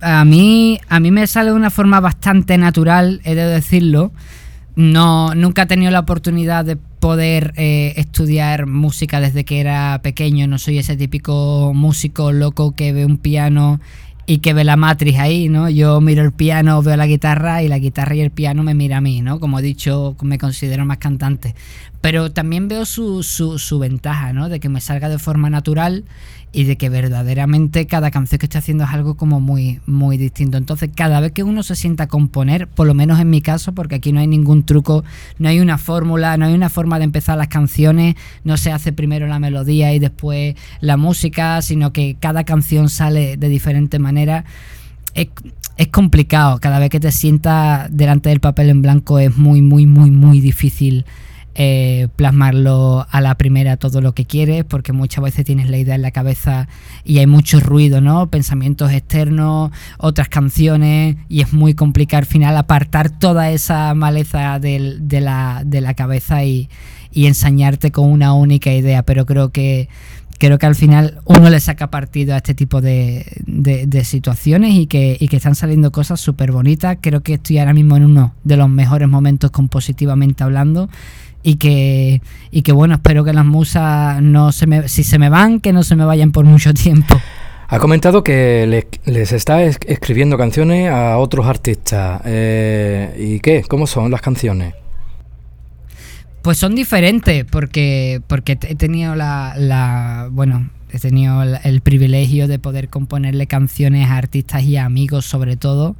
A 0.00 0.24
mí, 0.24 0.80
a 0.88 1.00
mí 1.00 1.10
me 1.10 1.26
sale 1.26 1.50
de 1.50 1.56
una 1.56 1.70
forma 1.70 1.98
bastante 1.98 2.56
natural, 2.56 3.20
he 3.24 3.34
de 3.34 3.46
decirlo. 3.46 4.12
No, 4.76 5.34
nunca 5.34 5.62
he 5.62 5.66
tenido 5.66 5.90
la 5.90 6.00
oportunidad 6.00 6.64
de 6.64 6.78
poder 7.04 7.52
eh, 7.56 7.92
estudiar 7.98 8.64
música 8.64 9.20
desde 9.20 9.44
que 9.44 9.60
era 9.60 10.00
pequeño. 10.02 10.46
No 10.46 10.56
soy 10.56 10.78
ese 10.78 10.96
típico 10.96 11.72
músico 11.74 12.32
loco 12.32 12.74
que 12.74 12.94
ve 12.94 13.04
un 13.04 13.18
piano 13.18 13.78
y 14.24 14.38
que 14.38 14.54
ve 14.54 14.64
la 14.64 14.76
matriz 14.76 15.18
ahí, 15.18 15.50
¿no? 15.50 15.68
Yo 15.68 16.00
miro 16.00 16.22
el 16.22 16.32
piano, 16.32 16.82
veo 16.82 16.96
la 16.96 17.06
guitarra 17.06 17.62
y 17.62 17.68
la 17.68 17.78
guitarra 17.78 18.14
y 18.14 18.22
el 18.22 18.30
piano 18.30 18.62
me 18.62 18.72
mira 18.72 18.96
a 18.96 19.00
mí, 19.02 19.20
¿no? 19.20 19.38
Como 19.38 19.58
he 19.58 19.62
dicho, 19.62 20.16
me 20.22 20.38
considero 20.38 20.86
más 20.86 20.96
cantante. 20.96 21.54
Pero 22.04 22.30
también 22.30 22.68
veo 22.68 22.84
su, 22.84 23.22
su, 23.22 23.58
su 23.58 23.78
ventaja, 23.78 24.34
¿no? 24.34 24.50
De 24.50 24.60
que 24.60 24.68
me 24.68 24.82
salga 24.82 25.08
de 25.08 25.18
forma 25.18 25.48
natural 25.48 26.04
y 26.52 26.64
de 26.64 26.76
que 26.76 26.90
verdaderamente 26.90 27.86
cada 27.86 28.10
canción 28.10 28.38
que 28.38 28.44
estoy 28.44 28.58
haciendo 28.58 28.84
es 28.84 28.90
algo 28.90 29.14
como 29.14 29.40
muy, 29.40 29.80
muy 29.86 30.18
distinto. 30.18 30.58
Entonces, 30.58 30.90
cada 30.94 31.20
vez 31.20 31.32
que 31.32 31.42
uno 31.42 31.62
se 31.62 31.74
sienta 31.74 32.04
a 32.04 32.08
componer, 32.08 32.68
por 32.68 32.86
lo 32.86 32.92
menos 32.92 33.20
en 33.20 33.30
mi 33.30 33.40
caso, 33.40 33.72
porque 33.72 33.94
aquí 33.94 34.12
no 34.12 34.20
hay 34.20 34.26
ningún 34.26 34.64
truco, 34.66 35.02
no 35.38 35.48
hay 35.48 35.60
una 35.60 35.78
fórmula, 35.78 36.36
no 36.36 36.44
hay 36.44 36.52
una 36.52 36.68
forma 36.68 36.98
de 36.98 37.04
empezar 37.04 37.38
las 37.38 37.48
canciones, 37.48 38.16
no 38.44 38.58
se 38.58 38.70
hace 38.70 38.92
primero 38.92 39.26
la 39.26 39.38
melodía 39.38 39.94
y 39.94 39.98
después 39.98 40.56
la 40.80 40.98
música, 40.98 41.62
sino 41.62 41.94
que 41.94 42.18
cada 42.20 42.44
canción 42.44 42.90
sale 42.90 43.38
de 43.38 43.48
diferente 43.48 43.98
manera. 43.98 44.44
Es, 45.14 45.28
es 45.78 45.88
complicado, 45.88 46.60
cada 46.60 46.78
vez 46.80 46.90
que 46.90 47.00
te 47.00 47.12
sientas 47.12 47.88
delante 47.90 48.28
del 48.28 48.40
papel 48.40 48.68
en 48.68 48.82
blanco 48.82 49.18
es 49.18 49.34
muy, 49.38 49.62
muy, 49.62 49.86
muy, 49.86 50.10
muy 50.10 50.42
difícil 50.42 51.06
eh, 51.56 52.08
plasmarlo 52.16 53.06
a 53.08 53.20
la 53.20 53.36
primera 53.36 53.76
todo 53.76 54.00
lo 54.00 54.12
que 54.12 54.24
quieres, 54.24 54.64
porque 54.64 54.92
muchas 54.92 55.22
veces 55.22 55.44
tienes 55.44 55.70
la 55.70 55.78
idea 55.78 55.94
en 55.94 56.02
la 56.02 56.10
cabeza 56.10 56.66
y 57.04 57.18
hay 57.18 57.28
mucho 57.28 57.60
ruido, 57.60 58.00
¿no? 58.00 58.28
Pensamientos 58.28 58.90
externos, 58.90 59.70
otras 59.98 60.28
canciones, 60.28 61.16
y 61.28 61.42
es 61.42 61.52
muy 61.52 61.74
complicado 61.74 62.18
al 62.18 62.26
final 62.26 62.56
apartar 62.56 63.10
toda 63.10 63.50
esa 63.50 63.94
maleza 63.94 64.58
de, 64.58 65.00
la, 65.20 65.62
de 65.64 65.80
la 65.80 65.94
cabeza 65.94 66.44
y, 66.44 66.68
ensañarte 67.12 67.92
con 67.92 68.10
una 68.10 68.34
única 68.34 68.72
idea, 68.72 69.04
pero 69.04 69.24
creo 69.24 69.50
que 69.50 69.88
creo 70.40 70.58
que 70.58 70.66
al 70.66 70.74
final 70.74 71.20
uno 71.24 71.48
le 71.48 71.60
saca 71.60 71.88
partido 71.88 72.34
a 72.34 72.38
este 72.38 72.54
tipo 72.54 72.80
de, 72.80 73.24
de, 73.46 74.04
situaciones 74.04 74.74
y 74.74 74.86
que, 74.86 75.16
y 75.20 75.28
que, 75.28 75.36
están 75.36 75.54
saliendo 75.54 75.92
cosas 75.92 76.20
súper 76.20 76.50
bonitas. 76.50 76.98
Creo 77.00 77.22
que 77.22 77.34
estoy 77.34 77.58
ahora 77.58 77.72
mismo 77.72 77.96
en 77.96 78.04
uno 78.06 78.34
de 78.42 78.56
los 78.56 78.68
mejores 78.68 79.08
momentos 79.08 79.52
compositivamente 79.52 80.42
hablando 80.42 80.88
y 81.44 81.56
que, 81.56 82.22
y 82.50 82.62
que 82.62 82.72
bueno, 82.72 82.94
espero 82.94 83.22
que 83.22 83.32
las 83.32 83.44
musas 83.44 84.20
no 84.20 84.50
se 84.50 84.66
me, 84.66 84.88
si 84.88 85.04
se 85.04 85.18
me 85.18 85.28
van, 85.28 85.60
que 85.60 85.72
no 85.72 85.84
se 85.84 85.94
me 85.94 86.04
vayan 86.04 86.32
por 86.32 86.44
mucho 86.44 86.74
tiempo. 86.74 87.20
Ha 87.68 87.78
comentado 87.78 88.24
que 88.24 88.86
les 89.04 89.32
está 89.32 89.62
escribiendo 89.62 90.36
canciones 90.38 90.90
a 90.90 91.18
otros 91.18 91.46
artistas. 91.46 92.20
Eh, 92.24 93.14
¿Y 93.18 93.40
qué? 93.40 93.64
¿Cómo 93.68 93.86
son 93.86 94.10
las 94.10 94.20
canciones? 94.20 94.74
Pues 96.42 96.58
son 96.58 96.74
diferentes, 96.74 97.44
porque, 97.44 98.20
porque 98.26 98.52
he 98.52 98.74
tenido 98.74 99.14
la, 99.14 99.54
la 99.56 100.28
bueno, 100.30 100.70
he 100.94 100.98
tenido 100.98 101.42
el, 101.42 101.80
privilegio 101.80 102.46
de 102.48 102.58
poder 102.58 102.88
componerle 102.88 103.46
canciones 103.46 104.08
a 104.08 104.16
artistas 104.16 104.62
y 104.62 104.76
amigos 104.76 105.24
sobre 105.26 105.56
todo 105.56 105.96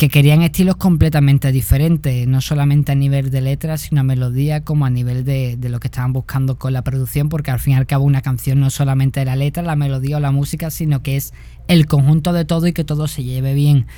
que 0.00 0.08
querían 0.08 0.40
estilos 0.40 0.76
completamente 0.76 1.52
diferentes, 1.52 2.26
no 2.26 2.40
solamente 2.40 2.90
a 2.90 2.94
nivel 2.94 3.30
de 3.30 3.42
letras, 3.42 3.82
sino 3.82 4.00
a 4.00 4.02
melodía, 4.02 4.64
como 4.64 4.86
a 4.86 4.90
nivel 4.90 5.26
de, 5.26 5.58
lo 5.60 5.78
que 5.78 5.88
estaban 5.88 6.14
buscando 6.14 6.56
con 6.56 6.72
la 6.72 6.80
producción, 6.80 7.28
porque 7.28 7.50
al 7.50 7.60
fin 7.60 7.74
y 7.74 7.76
al 7.76 7.86
cabo 7.86 8.04
una 8.04 8.22
canción 8.22 8.60
no 8.60 8.70
solamente 8.70 9.22
la 9.26 9.36
letra, 9.36 9.62
la 9.62 9.76
melodía 9.76 10.16
o 10.16 10.20
la 10.20 10.30
música, 10.30 10.70
sino 10.70 11.02
que 11.02 11.16
es 11.16 11.34
el 11.68 11.84
conjunto 11.84 12.32
de 12.32 12.46
todo 12.46 12.66
y 12.66 12.72
que 12.72 12.82
todo 12.82 13.08
se 13.08 13.24
lleve 13.24 13.52
bien. 13.52 13.88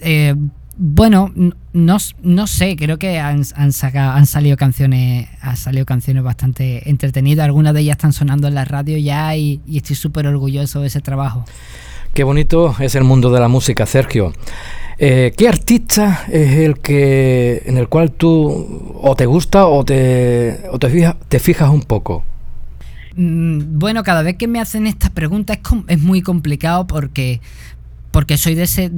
Eh, 0.00 0.34
bueno, 0.76 1.32
no, 1.72 1.96
no, 2.22 2.46
sé, 2.46 2.76
creo 2.76 2.98
que 2.98 3.18
han, 3.18 3.40
han, 3.56 3.70
han 3.94 4.26
salido 4.26 4.58
canciones, 4.58 5.28
han 5.40 5.56
salido 5.56 5.86
canciones 5.86 6.24
bastante 6.24 6.90
entretenidas. 6.90 7.46
Algunas 7.46 7.72
de 7.72 7.80
ellas 7.80 7.96
están 7.96 8.12
sonando 8.12 8.48
en 8.48 8.54
la 8.54 8.66
radio 8.66 8.98
ya 8.98 9.34
y, 9.34 9.62
estoy 9.66 9.96
súper 9.96 10.26
orgulloso 10.26 10.82
de 10.82 10.88
ese 10.88 11.00
trabajo. 11.00 11.46
Qué 12.12 12.22
bonito 12.22 12.76
es 12.80 12.94
el 12.96 13.04
mundo 13.04 13.30
de 13.30 13.40
la 13.40 13.48
música, 13.48 13.86
Sergio. 13.86 14.34
Eh, 15.00 15.32
¿Qué 15.36 15.48
artista 15.48 16.24
es 16.28 16.56
el 16.56 16.80
que 16.80 17.62
en 17.66 17.78
el 17.78 17.88
cual 17.88 18.10
tú 18.10 18.96
o 19.00 19.14
te 19.14 19.26
gusta 19.26 19.66
o 19.68 19.84
te, 19.84 20.60
te, 21.28 21.38
fijas, 21.38 21.70
un 21.70 21.82
poco? 21.82 22.24
Mm, 23.14 23.78
bueno, 23.78 24.02
cada 24.02 24.22
vez 24.22 24.36
que 24.36 24.48
me 24.48 24.60
hacen 24.60 24.88
esta 24.88 25.10
pregunta 25.10 25.60
es, 25.86 26.00
muy 26.00 26.20
complicado 26.20 26.88
porque, 26.88 27.40
porque 28.10 28.36
soy 28.36 28.56
de 28.56 28.64
ese, 28.64 28.90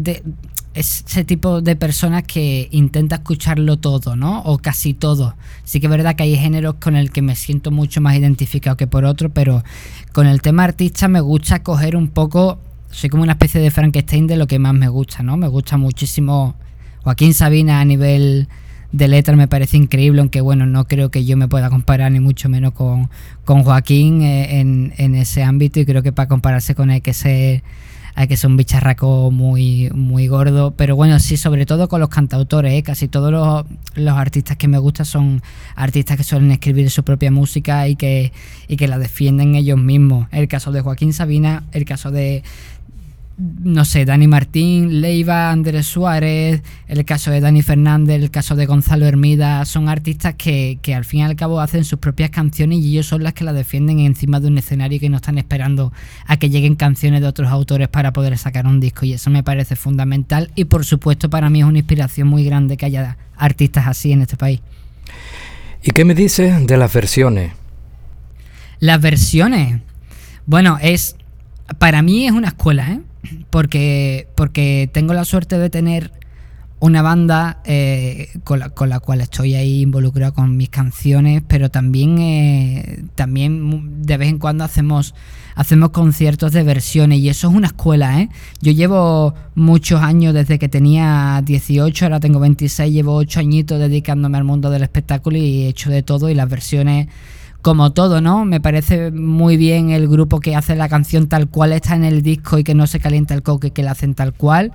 ese 0.72 1.24
tipo 1.24 1.60
de 1.60 1.76
personas 1.76 2.22
que 2.22 2.68
intenta 2.70 3.16
escucharlo 3.16 3.78
todo, 3.78 4.16
¿no? 4.16 4.40
O 4.44 4.56
casi 4.56 4.94
todo. 4.94 5.34
Sí 5.64 5.80
que 5.80 5.86
es 5.86 5.90
verdad 5.90 6.16
que 6.16 6.22
hay 6.22 6.34
géneros 6.34 6.76
con 6.76 6.96
el 6.96 7.10
que 7.10 7.20
me 7.20 7.36
siento 7.36 7.70
mucho 7.70 8.00
más 8.00 8.16
identificado 8.16 8.78
que 8.78 8.86
por 8.86 9.04
otro, 9.04 9.28
pero 9.28 9.62
con 10.12 10.26
el 10.26 10.40
tema 10.40 10.64
artista 10.64 11.08
me 11.08 11.20
gusta 11.20 11.62
coger 11.62 11.94
un 11.94 12.08
poco, 12.08 12.58
soy 12.90 13.10
como 13.10 13.22
una 13.22 13.32
especie 13.32 13.60
de 13.60 13.70
Frankenstein 13.70 14.26
de 14.26 14.36
lo 14.36 14.46
que 14.46 14.58
más 14.58 14.74
me 14.74 14.88
gusta, 14.88 15.22
¿no? 15.22 15.36
Me 15.36 15.48
gusta 15.48 15.76
muchísimo 15.76 16.54
Joaquín 17.02 17.34
Sabina 17.34 17.80
a 17.80 17.84
nivel 17.84 18.48
de 18.92 19.08
letra 19.08 19.36
me 19.36 19.46
parece 19.46 19.76
increíble, 19.76 20.20
aunque 20.20 20.40
bueno, 20.40 20.66
no 20.66 20.86
creo 20.86 21.10
que 21.10 21.24
yo 21.24 21.36
me 21.36 21.48
pueda 21.48 21.70
comparar 21.70 22.10
ni 22.10 22.20
mucho 22.20 22.48
menos 22.48 22.72
con, 22.72 23.08
con 23.44 23.62
Joaquín 23.62 24.22
eh, 24.22 24.60
en, 24.60 24.92
en 24.96 25.14
ese 25.14 25.44
ámbito 25.44 25.78
y 25.78 25.86
creo 25.86 26.02
que 26.02 26.12
para 26.12 26.28
compararse 26.28 26.74
con 26.74 26.90
él 26.90 26.94
hay 26.94 27.00
que 27.00 27.14
ser 27.14 27.62
hay 28.14 28.28
que 28.28 28.36
ser 28.36 28.50
un 28.50 28.56
bicharraco 28.56 29.30
muy, 29.30 29.88
muy 29.94 30.26
gordo. 30.26 30.72
Pero 30.72 30.96
bueno, 30.96 31.18
sí, 31.18 31.36
sobre 31.36 31.66
todo 31.66 31.88
con 31.88 32.00
los 32.00 32.08
cantautores, 32.08 32.72
¿eh? 32.74 32.82
casi 32.82 33.08
todos 33.08 33.32
los, 33.32 33.64
los, 33.94 34.18
artistas 34.18 34.56
que 34.56 34.68
me 34.68 34.78
gustan 34.78 35.06
son 35.06 35.42
artistas 35.74 36.16
que 36.16 36.24
suelen 36.24 36.50
escribir 36.50 36.90
su 36.90 37.02
propia 37.02 37.30
música 37.30 37.88
y 37.88 37.96
que, 37.96 38.32
y 38.68 38.76
que 38.76 38.88
la 38.88 38.98
defienden 38.98 39.54
ellos 39.54 39.78
mismos. 39.78 40.26
El 40.32 40.48
caso 40.48 40.72
de 40.72 40.80
Joaquín 40.80 41.12
Sabina, 41.12 41.64
el 41.72 41.84
caso 41.84 42.10
de, 42.10 42.42
no 43.40 43.86
sé, 43.86 44.04
Dani 44.04 44.26
Martín, 44.26 45.00
Leiva, 45.00 45.50
Andrés 45.50 45.86
Suárez, 45.86 46.62
el 46.88 47.04
caso 47.06 47.30
de 47.30 47.40
Dani 47.40 47.62
Fernández, 47.62 48.20
el 48.20 48.30
caso 48.30 48.54
de 48.54 48.66
Gonzalo 48.66 49.06
Hermida, 49.06 49.64
son 49.64 49.88
artistas 49.88 50.34
que, 50.34 50.78
que, 50.82 50.94
al 50.94 51.06
fin 51.06 51.20
y 51.20 51.22
al 51.22 51.36
cabo 51.36 51.60
hacen 51.60 51.84
sus 51.84 51.98
propias 51.98 52.28
canciones 52.28 52.80
y 52.80 52.90
ellos 52.90 53.06
son 53.06 53.22
las 53.22 53.32
que 53.32 53.44
las 53.44 53.54
defienden 53.54 54.00
encima 54.00 54.40
de 54.40 54.48
un 54.48 54.58
escenario 54.58 55.00
que 55.00 55.08
no 55.08 55.16
están 55.16 55.38
esperando 55.38 55.90
a 56.26 56.36
que 56.36 56.50
lleguen 56.50 56.76
canciones 56.76 57.22
de 57.22 57.28
otros 57.28 57.50
autores 57.50 57.88
para 57.88 58.12
poder 58.12 58.36
sacar 58.36 58.66
un 58.66 58.78
disco 58.78 59.06
y 59.06 59.14
eso 59.14 59.30
me 59.30 59.42
parece 59.42 59.74
fundamental 59.74 60.50
y 60.54 60.66
por 60.66 60.84
supuesto 60.84 61.30
para 61.30 61.48
mí 61.48 61.60
es 61.60 61.66
una 61.66 61.78
inspiración 61.78 62.28
muy 62.28 62.44
grande 62.44 62.76
que 62.76 62.84
haya 62.84 63.16
artistas 63.36 63.86
así 63.86 64.12
en 64.12 64.20
este 64.20 64.36
país. 64.36 64.60
¿Y 65.82 65.92
qué 65.92 66.04
me 66.04 66.14
dices 66.14 66.66
de 66.66 66.76
las 66.76 66.92
versiones? 66.92 67.52
Las 68.80 69.00
versiones. 69.00 69.80
Bueno, 70.44 70.78
es 70.82 71.16
para 71.78 72.02
mí 72.02 72.26
es 72.26 72.32
una 72.32 72.48
escuela, 72.48 72.90
¿eh? 72.90 73.00
Porque, 73.50 74.28
porque 74.34 74.88
tengo 74.92 75.14
la 75.14 75.24
suerte 75.24 75.58
de 75.58 75.70
tener 75.70 76.12
una 76.80 77.02
banda 77.02 77.60
eh, 77.64 78.30
con, 78.42 78.58
la, 78.58 78.70
con, 78.70 78.88
la, 78.88 79.00
cual 79.00 79.20
estoy 79.20 79.54
ahí 79.54 79.82
involucrado 79.82 80.32
con 80.32 80.56
mis 80.56 80.70
canciones, 80.70 81.42
pero 81.46 81.70
también, 81.70 82.18
eh, 82.18 83.04
también 83.14 84.02
de 84.02 84.16
vez 84.16 84.30
en 84.30 84.38
cuando 84.38 84.64
hacemos, 84.64 85.14
hacemos 85.54 85.90
conciertos 85.90 86.52
de 86.52 86.62
versiones 86.62 87.18
y 87.18 87.28
eso 87.28 87.50
es 87.50 87.54
una 87.54 87.66
escuela. 87.66 88.18
¿eh? 88.20 88.30
Yo 88.62 88.72
llevo 88.72 89.34
muchos 89.54 90.00
años 90.00 90.32
desde 90.32 90.58
que 90.58 90.70
tenía 90.70 91.42
18, 91.44 92.06
ahora 92.06 92.18
tengo 92.18 92.40
26, 92.40 92.90
llevo 92.90 93.14
8 93.14 93.40
añitos 93.40 93.78
dedicándome 93.78 94.38
al 94.38 94.44
mundo 94.44 94.70
del 94.70 94.82
espectáculo 94.82 95.36
y 95.36 95.64
he 95.64 95.68
hecho 95.68 95.90
de 95.90 96.02
todo 96.02 96.30
y 96.30 96.34
las 96.34 96.48
versiones 96.48 97.08
como 97.62 97.92
todo, 97.92 98.20
¿no? 98.20 98.44
Me 98.44 98.60
parece 98.60 99.10
muy 99.10 99.56
bien 99.56 99.90
el 99.90 100.08
grupo 100.08 100.40
que 100.40 100.56
hace 100.56 100.76
la 100.76 100.88
canción 100.88 101.28
tal 101.28 101.48
cual 101.48 101.72
está 101.72 101.94
en 101.94 102.04
el 102.04 102.22
disco 102.22 102.58
y 102.58 102.64
que 102.64 102.74
no 102.74 102.86
se 102.86 103.00
calienta 103.00 103.34
el 103.34 103.42
coque, 103.42 103.70
que 103.70 103.82
la 103.82 103.92
hacen 103.92 104.14
tal 104.14 104.32
cual, 104.32 104.72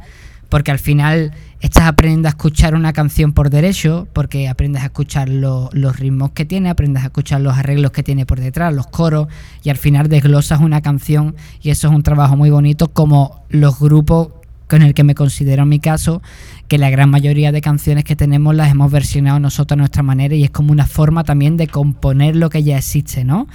porque 0.49 0.71
al 0.71 0.79
final 0.79 1.33
estás 1.59 1.85
aprendiendo 1.85 2.27
a 2.27 2.29
escuchar 2.29 2.75
una 2.75 2.93
canción 2.93 3.33
por 3.33 3.49
derecho, 3.49 4.07
porque 4.13 4.47
aprendes 4.47 4.83
a 4.83 4.85
escuchar 4.85 5.29
los 5.29 5.99
ritmos 5.99 6.31
que 6.31 6.45
tiene, 6.45 6.69
aprendes 6.69 7.03
a 7.03 7.07
escuchar 7.07 7.41
los 7.41 7.57
arreglos 7.57 7.91
que 7.91 8.03
tiene 8.03 8.25
por 8.25 8.39
detrás, 8.39 8.73
los 8.73 8.87
coros, 8.87 9.27
y 9.63 9.69
al 9.69 9.77
final 9.77 10.07
desglosas 10.07 10.61
una 10.61 10.81
canción 10.81 11.35
y 11.61 11.71
eso 11.71 11.87
es 11.87 11.93
un 11.93 12.03
trabajo 12.03 12.35
muy 12.35 12.51
bonito 12.51 12.89
como 12.89 13.43
los 13.49 13.79
grupos 13.79 14.29
con 14.67 14.81
el 14.81 14.93
que 14.93 15.03
me 15.03 15.15
considero 15.15 15.63
en 15.63 15.69
mi 15.69 15.79
caso, 15.79 16.21
que 16.67 16.77
la 16.77 16.89
gran 16.89 17.09
mayoría 17.09 17.51
de 17.51 17.61
canciones 17.61 18.03
que 18.03 18.15
tenemos 18.15 18.55
las 18.55 18.71
hemos 18.71 18.91
versionado 18.91 19.39
nosotros 19.39 19.77
a 19.77 19.79
nuestra 19.79 20.03
manera 20.03 20.35
y 20.35 20.43
es 20.43 20.49
como 20.49 20.71
una 20.71 20.87
forma 20.87 21.23
también 21.23 21.57
de 21.57 21.67
componer 21.67 22.35
lo 22.35 22.49
que 22.49 22.63
ya 22.63 22.77
existe, 22.77 23.23
¿no? 23.23 23.47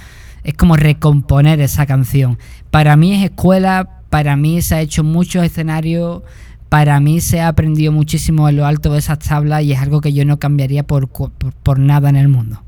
Es 0.43 0.55
como 0.55 0.75
recomponer 0.75 1.59
esa 1.59 1.85
canción. 1.85 2.39
Para 2.71 2.95
mí 2.95 3.13
es 3.13 3.23
escuela, 3.23 4.01
para 4.09 4.35
mí 4.35 4.61
se 4.61 4.75
ha 4.75 4.81
hecho 4.81 5.03
muchos 5.03 5.43
escenarios, 5.43 6.23
para 6.69 6.99
mí 7.01 7.19
se 7.19 7.41
ha 7.41 7.49
aprendido 7.49 7.91
muchísimo 7.91 8.47
en 8.47 8.57
lo 8.57 8.65
alto 8.65 8.93
de 8.93 8.99
esas 8.99 9.19
tablas 9.19 9.63
y 9.63 9.73
es 9.73 9.79
algo 9.79 9.99
que 9.99 10.13
yo 10.13 10.25
no 10.25 10.39
cambiaría 10.39 10.83
por, 10.83 11.09
por, 11.09 11.79
nada 11.79 12.09
en 12.09 12.15
el 12.15 12.29
mundo. 12.29 12.63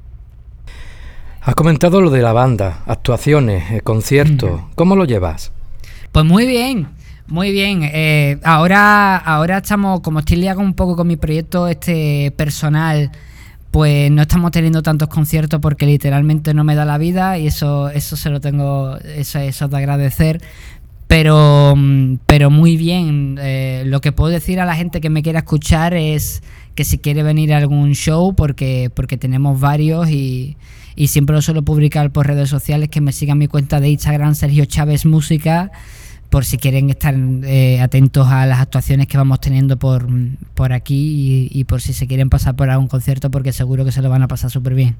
Has 1.41 1.55
comentado 1.55 2.01
lo 2.01 2.09
de 2.09 2.21
la 2.21 2.33
banda, 2.33 2.83
actuaciones, 2.85 3.71
eh, 3.71 3.81
conciertos. 3.81 4.61
¿Cómo 4.75 4.95
lo 4.95 5.05
llevas? 5.05 5.51
Pues 6.11 6.25
muy 6.25 6.45
bien. 6.45 6.87
Muy 7.27 7.51
bien, 7.51 7.81
eh, 7.83 8.37
ahora, 8.43 9.15
ahora 9.15 9.57
estamos, 9.59 10.01
como 10.01 10.19
estoy 10.19 10.37
liado 10.37 10.59
un 10.59 10.73
poco 10.73 10.97
con 10.97 11.07
mi 11.07 11.15
proyecto 11.15 11.69
este 11.69 12.31
personal, 12.35 13.11
pues 13.71 14.11
no 14.11 14.21
estamos 14.21 14.51
teniendo 14.51 14.83
tantos 14.83 15.07
conciertos 15.07 15.61
porque 15.61 15.85
literalmente 15.85 16.53
no 16.53 16.65
me 16.65 16.75
da 16.75 16.83
la 16.83 16.97
vida 16.97 17.39
y 17.39 17.47
eso, 17.47 17.89
eso 17.89 18.17
se 18.17 18.29
lo 18.29 18.41
tengo, 18.41 18.97
eso, 18.97 19.39
eso 19.39 19.67
de 19.69 19.77
agradecer. 19.77 20.41
Pero, 21.07 21.75
pero 22.25 22.49
muy 22.49 22.75
bien, 22.75 23.39
eh, 23.41 23.83
lo 23.85 24.01
que 24.01 24.11
puedo 24.11 24.29
decir 24.29 24.59
a 24.59 24.65
la 24.65 24.75
gente 24.75 24.99
que 24.99 25.09
me 25.09 25.23
quiera 25.23 25.39
escuchar 25.39 25.93
es 25.93 26.43
que 26.75 26.83
si 26.83 26.97
quiere 26.97 27.23
venir 27.23 27.53
a 27.53 27.57
algún 27.57 27.93
show, 27.93 28.35
porque, 28.35 28.91
porque 28.93 29.17
tenemos 29.17 29.59
varios 29.59 30.09
y, 30.09 30.57
y 30.95 31.07
siempre 31.07 31.35
lo 31.35 31.41
suelo 31.41 31.63
publicar 31.63 32.11
por 32.11 32.27
redes 32.27 32.49
sociales, 32.49 32.89
que 32.89 32.99
me 32.99 33.13
sigan 33.13 33.37
mi 33.37 33.47
cuenta 33.47 33.79
de 33.79 33.89
Instagram, 33.89 34.35
Sergio 34.35 34.65
Chávez 34.65 35.05
Música 35.05 35.71
por 36.33 36.45
si 36.45 36.57
quieren 36.57 36.89
estar 36.89 37.13
eh, 37.43 37.79
atentos 37.79 38.27
a 38.27 38.47
las 38.47 38.59
actuaciones 38.59 39.05
que 39.05 39.17
vamos 39.19 39.39
teniendo 39.39 39.77
por, 39.77 40.07
por 40.55 40.73
aquí 40.73 41.47
y, 41.51 41.63
por 41.65 41.79
si 41.79 41.93
se 41.93 42.07
quieren 42.07 42.31
pasar 42.31 42.55
por 42.55 42.71
algún 42.71 42.87
concierto 42.87 43.29
porque 43.29 43.51
seguro 43.51 43.85
que 43.85 43.91
se 43.91 44.01
lo 44.01 44.09
van 44.09 44.23
a 44.23 44.27
pasar 44.27 44.49
súper 44.49 44.73
bien. 44.73 44.95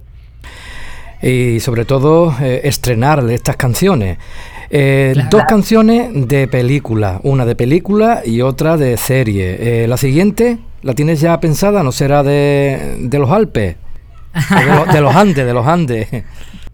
Y 1.24 1.60
sobre 1.60 1.86
todo 1.86 2.36
eh, 2.40 2.62
estrenar 2.66 3.28
estas 3.32 3.56
canciones. 3.56 4.20
Eh, 4.70 5.16
dos 5.32 5.42
canciones 5.48 6.28
de 6.28 6.48
película, 6.48 7.20
una 7.24 7.48
de 7.48 7.56
película 7.56 8.22
y 8.24 8.42
otra 8.42 8.78
de 8.78 8.96
serie. 8.98 9.88
la 9.88 9.98
siguiente, 9.98 10.60
¿la 10.84 10.94
tienes 10.94 11.20
ya 11.20 11.40
pensada? 11.40 11.82
¿No 11.82 11.92
será 11.92 12.22
de, 12.22 12.98
de 13.00 13.18
los 13.18 13.32
Alpes? 13.32 13.76
De, 14.94 15.02
los 15.02 15.16
Andes, 15.16 15.48
de 15.48 15.54
los 15.54 15.66
Andes. 15.66 16.10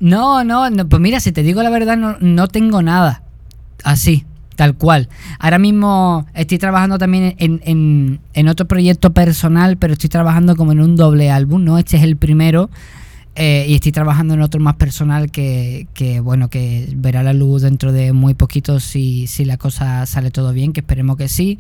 No, 0.02 0.46
no, 0.46 0.70
no, 0.70 0.88
pues 0.88 1.02
mira, 1.02 1.20
si 1.20 1.34
te 1.34 1.44
digo 1.44 1.62
la 1.62 1.70
verdad, 1.70 1.98
no, 1.98 2.16
no 2.22 2.48
tengo 2.48 2.82
nada 2.82 3.22
así. 3.84 4.26
Tal 4.60 4.76
cual. 4.76 5.08
Ahora 5.40 5.58
mismo 5.58 6.28
estoy 6.34 6.58
trabajando 6.58 6.98
también 6.98 7.34
en, 7.38 8.50
otro 8.50 8.68
proyecto 8.68 9.14
personal, 9.14 9.78
pero 9.78 9.94
estoy 9.94 10.10
trabajando 10.10 10.58
como 10.58 10.74
en 10.74 10.82
un 10.82 10.98
doble 10.98 11.32
álbum, 11.32 11.64
¿no? 11.64 11.78
Este 11.78 11.96
es 11.96 12.04
el 12.04 12.18
primero. 12.18 12.70
Eh, 13.36 13.68
y 13.70 13.76
estoy 13.76 13.94
trabajando 13.94 14.34
en 14.34 14.42
otro 14.42 14.60
más 14.60 14.76
personal 14.76 15.32
que, 15.32 15.88
bueno, 16.22 16.50
que 16.50 16.90
verá 16.94 17.24
la 17.24 17.32
luz 17.32 17.62
dentro 17.62 17.94
de 17.94 18.12
muy 18.12 18.34
poquito 18.34 18.82
si, 18.82 19.28
si 19.28 19.46
la 19.46 19.56
cosa 19.56 20.06
sale 20.06 20.30
todo 20.30 20.52
bien, 20.52 20.74
que 20.74 20.82
esperemos 20.82 21.16
que 21.16 21.30
sí. 21.30 21.58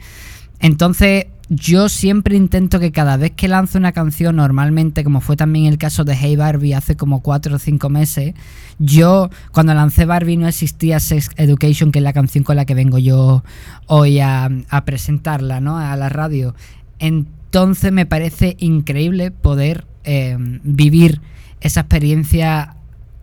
Entonces, 0.59 1.25
yo 1.49 1.89
siempre 1.89 2.35
intento 2.35 2.79
que 2.79 2.91
cada 2.91 3.17
vez 3.17 3.31
que 3.31 3.47
lanzo 3.47 3.79
una 3.79 3.91
canción, 3.91 4.35
normalmente, 4.35 5.03
como 5.03 5.19
fue 5.19 5.35
también 5.35 5.65
el 5.65 5.79
caso 5.79 6.03
de 6.03 6.15
Hey 6.15 6.35
Barbie 6.35 6.75
hace 6.75 6.95
como 6.95 7.21
4 7.21 7.55
o 7.55 7.59
5 7.59 7.89
meses, 7.89 8.35
yo, 8.77 9.31
cuando 9.51 9.73
lancé 9.73 10.05
Barbie 10.05 10.37
no 10.37 10.47
existía 10.47 10.99
Sex 10.99 11.31
Education, 11.37 11.91
que 11.91 11.99
es 11.99 12.03
la 12.03 12.13
canción 12.13 12.43
con 12.43 12.55
la 12.55 12.65
que 12.65 12.75
vengo 12.75 12.99
yo 12.99 13.43
hoy 13.87 14.19
a, 14.19 14.49
presentarla, 14.85 15.59
¿no? 15.59 15.77
A 15.79 15.95
la 15.95 16.09
radio. 16.09 16.53
Entonces 16.99 17.91
me 17.91 18.05
parece 18.05 18.55
increíble 18.59 19.31
poder 19.31 19.87
eh, 20.03 20.37
vivir 20.63 21.19
esa 21.61 21.81
experiencia 21.81 22.75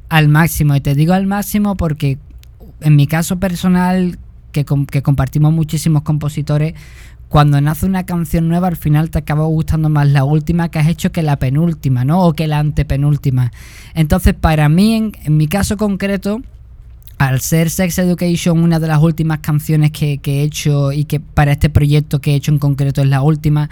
al 0.08 0.28
máximo. 0.28 0.74
Y 0.74 0.80
te 0.80 0.96
digo 0.96 1.12
al 1.12 1.26
máximo 1.26 1.76
porque 1.76 2.18
en 2.80 2.96
mi 2.96 3.06
caso 3.06 3.38
personal, 3.38 4.18
que 4.50 4.64
compartimos 4.64 5.52
muchísimos 5.52 6.02
compositores, 6.02 6.74
cuando 7.28 7.60
nace 7.60 7.86
una 7.86 8.06
canción 8.06 8.48
nueva, 8.48 8.68
al 8.68 8.76
final 8.76 9.10
te 9.10 9.18
acaba 9.18 9.44
gustando 9.46 9.88
más 9.88 10.08
la 10.08 10.24
última 10.24 10.70
que 10.70 10.78
has 10.78 10.88
hecho 10.88 11.10
que 11.10 11.22
la 11.22 11.38
penúltima, 11.38 12.04
¿no? 12.04 12.24
O 12.24 12.34
que 12.34 12.46
la 12.46 12.60
antepenúltima. 12.60 13.52
Entonces, 13.94 14.34
para 14.34 14.68
mí, 14.68 14.94
en, 14.94 15.36
mi 15.36 15.48
caso 15.48 15.76
concreto, 15.76 16.40
al 17.18 17.40
ser 17.40 17.70
Sex 17.70 17.98
Education 17.98 18.60
una 18.60 18.78
de 18.78 18.86
las 18.86 19.02
últimas 19.02 19.40
canciones 19.40 19.90
que, 19.90 20.18
que, 20.18 20.40
he 20.40 20.42
hecho 20.44 20.92
y 20.92 21.04
que 21.04 21.18
para 21.18 21.52
este 21.52 21.68
proyecto 21.68 22.20
que 22.20 22.32
he 22.32 22.34
hecho 22.36 22.52
en 22.52 22.58
concreto 22.58 23.00
es 23.00 23.08
la 23.08 23.22
última, 23.22 23.70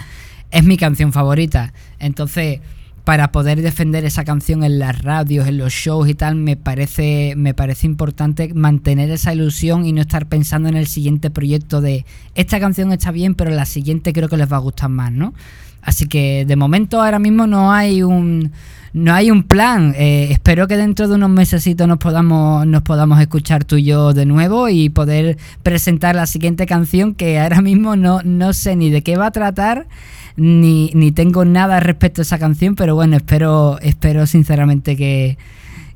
es 0.50 0.64
mi 0.64 0.76
canción 0.76 1.12
favorita. 1.12 1.73
Entonces, 2.00 2.61
para 3.04 3.32
poder 3.32 3.61
defender 3.61 4.04
esa 4.06 4.25
canción 4.25 4.64
en 4.64 4.78
las 4.78 5.02
radios, 5.02 5.46
en 5.46 5.58
los 5.58 5.73
shows 5.73 6.08
y 6.08 6.14
tal, 6.14 6.37
me 6.37 6.56
parece, 6.56 7.34
me 7.37 7.52
parece 7.52 7.87
importante 7.87 8.52
mantener 8.54 9.11
esa 9.11 9.34
ilusión 9.34 9.84
y 9.84 9.92
no 9.92 10.00
estar 10.00 10.26
pensando 10.26 10.70
en 10.70 10.76
el 10.76 10.87
siguiente 10.87 11.30
proyecto 11.30 11.82
de 11.82 12.06
esta 12.34 12.58
canción 12.58 12.92
está 12.92 13.11
bien, 13.11 13.34
pero 13.34 13.50
la 13.50 13.66
siguiente 13.66 14.14
creo 14.14 14.28
que 14.28 14.38
les 14.38 14.50
va 14.50 14.56
a 14.56 14.61
gustar 14.61 14.88
más, 14.88 15.12
¿no? 15.12 15.34
Así 15.82 16.06
que 16.06 16.46
de 16.46 16.56
momento 16.56 17.02
ahora 17.02 17.18
mismo 17.18 17.46
no 17.46 17.73
hay 17.73 18.02
un 18.02 18.52
no 18.94 19.12
hay 19.12 19.30
un 19.30 19.42
plan. 19.42 19.92
Eh, 19.99 20.28
espero 20.30 20.68
que 20.68 20.76
dentro 20.76 21.08
de 21.08 21.16
unos 21.16 21.28
mesecitos 21.28 21.87
nos 21.87 21.99
podamos, 21.99 22.64
nos 22.64 22.82
podamos 22.82 23.20
escuchar 23.20 23.64
tú 23.64 23.76
y 23.76 23.84
yo 23.84 24.14
de 24.14 24.25
nuevo 24.25 24.68
y 24.68 24.88
poder 24.88 25.37
presentar 25.62 26.14
la 26.14 26.26
siguiente 26.26 26.64
canción 26.64 27.14
que 27.14 27.40
ahora 27.40 27.61
mismo 27.61 27.96
no, 27.96 28.23
no 28.23 28.52
sé 28.52 28.76
ni 28.76 28.90
de 28.90 29.02
qué 29.02 29.16
va 29.16 29.26
a 29.26 29.30
tratar 29.32 29.88
ni, 30.37 30.91
ni 30.95 31.12
tengo 31.12 31.45
nada 31.45 31.81
respecto 31.81 32.21
a 32.21 32.25
esa 32.25 32.38
canción, 32.38 32.75
pero 32.75 32.95
bueno, 32.95 33.17
espero, 33.17 33.79
espero 33.81 34.26
sinceramente 34.26 34.97
que, 34.97 35.38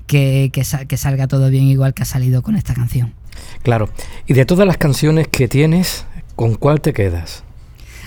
que, 0.06 0.50
que, 0.52 0.96
salga 0.96 1.26
todo 1.26 1.50
bien 1.50 1.64
igual 1.64 1.94
que 1.94 2.02
ha 2.02 2.06
salido 2.06 2.42
con 2.42 2.56
esta 2.56 2.74
canción. 2.74 3.12
Claro, 3.62 3.88
y 4.26 4.34
de 4.34 4.44
todas 4.44 4.66
las 4.66 4.76
canciones 4.76 5.28
que 5.28 5.48
tienes, 5.48 6.06
¿con 6.36 6.54
cuál 6.54 6.80
te 6.80 6.92
quedas? 6.92 7.44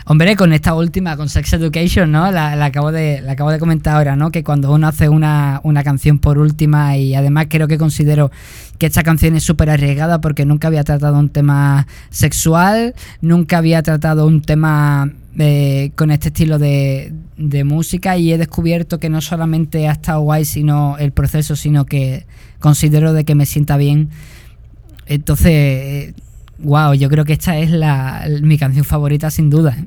Hombre, 0.06 0.36
con 0.36 0.52
esta 0.52 0.74
última, 0.74 1.16
con 1.16 1.30
Sex 1.30 1.54
Education, 1.54 2.12
¿no? 2.12 2.32
La, 2.32 2.66
acabo, 2.66 2.92
de, 2.92 3.22
la 3.22 3.34
acabo 3.34 3.52
de 3.52 3.60
comentar 3.60 3.96
ahora, 3.96 4.16
¿no? 4.16 4.32
Que 4.32 4.44
cuando 4.44 4.72
uno 4.74 4.88
hace 4.88 5.10
una, 5.10 5.62
una 5.64 5.84
canción 5.84 6.18
por 6.18 6.40
última 6.40 6.98
y 6.98 7.14
además 7.14 7.48
creo 7.50 7.68
que 7.68 7.78
considero 7.78 8.32
que 8.80 8.88
esta 8.88 9.04
canción 9.04 9.36
es 9.36 9.44
súper 9.44 9.70
arriesgada 9.70 10.20
porque 10.20 10.44
nunca 10.44 10.68
había 10.68 10.84
tratado 10.84 11.20
un 11.20 11.30
tema 11.30 11.86
sexual, 12.10 12.96
nunca 13.22 13.60
había 13.60 13.84
tratado 13.84 14.26
un 14.26 14.42
tema 14.42 15.12
eh, 15.40 15.92
con 15.96 16.12
este 16.12 16.28
estilo 16.28 16.60
de, 16.60 17.14
de, 17.38 17.64
música 17.64 18.18
y 18.18 18.34
he 18.34 18.38
descubierto 18.38 19.00
que 19.00 19.10
no 19.10 19.22
solamente 19.22 19.88
ha 19.88 19.94
estado 19.94 20.22
guay 20.22 20.44
sino 20.44 20.98
el 20.98 21.12
proceso, 21.12 21.56
sino 21.56 21.86
que 21.86 22.26
considero 22.60 23.14
de 23.14 23.24
que 23.24 23.36
me 23.36 23.46
sienta 23.46 23.78
bien. 23.78 24.10
Entonces, 25.06 26.14
wow, 26.60 26.94
yo 26.94 27.10
creo 27.10 27.26
que 27.26 27.34
esta 27.34 27.58
es 27.58 27.72
la, 27.72 28.28
mi 28.42 28.58
canción 28.58 28.86
favorita 28.86 29.30
sin 29.32 29.50
duda. 29.50 29.78
¿eh? 29.78 29.86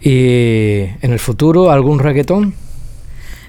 ¿Y 0.00 1.06
en 1.06 1.12
el 1.12 1.18
futuro 1.18 1.70
algún 1.70 1.98
reggaetón? 1.98 2.54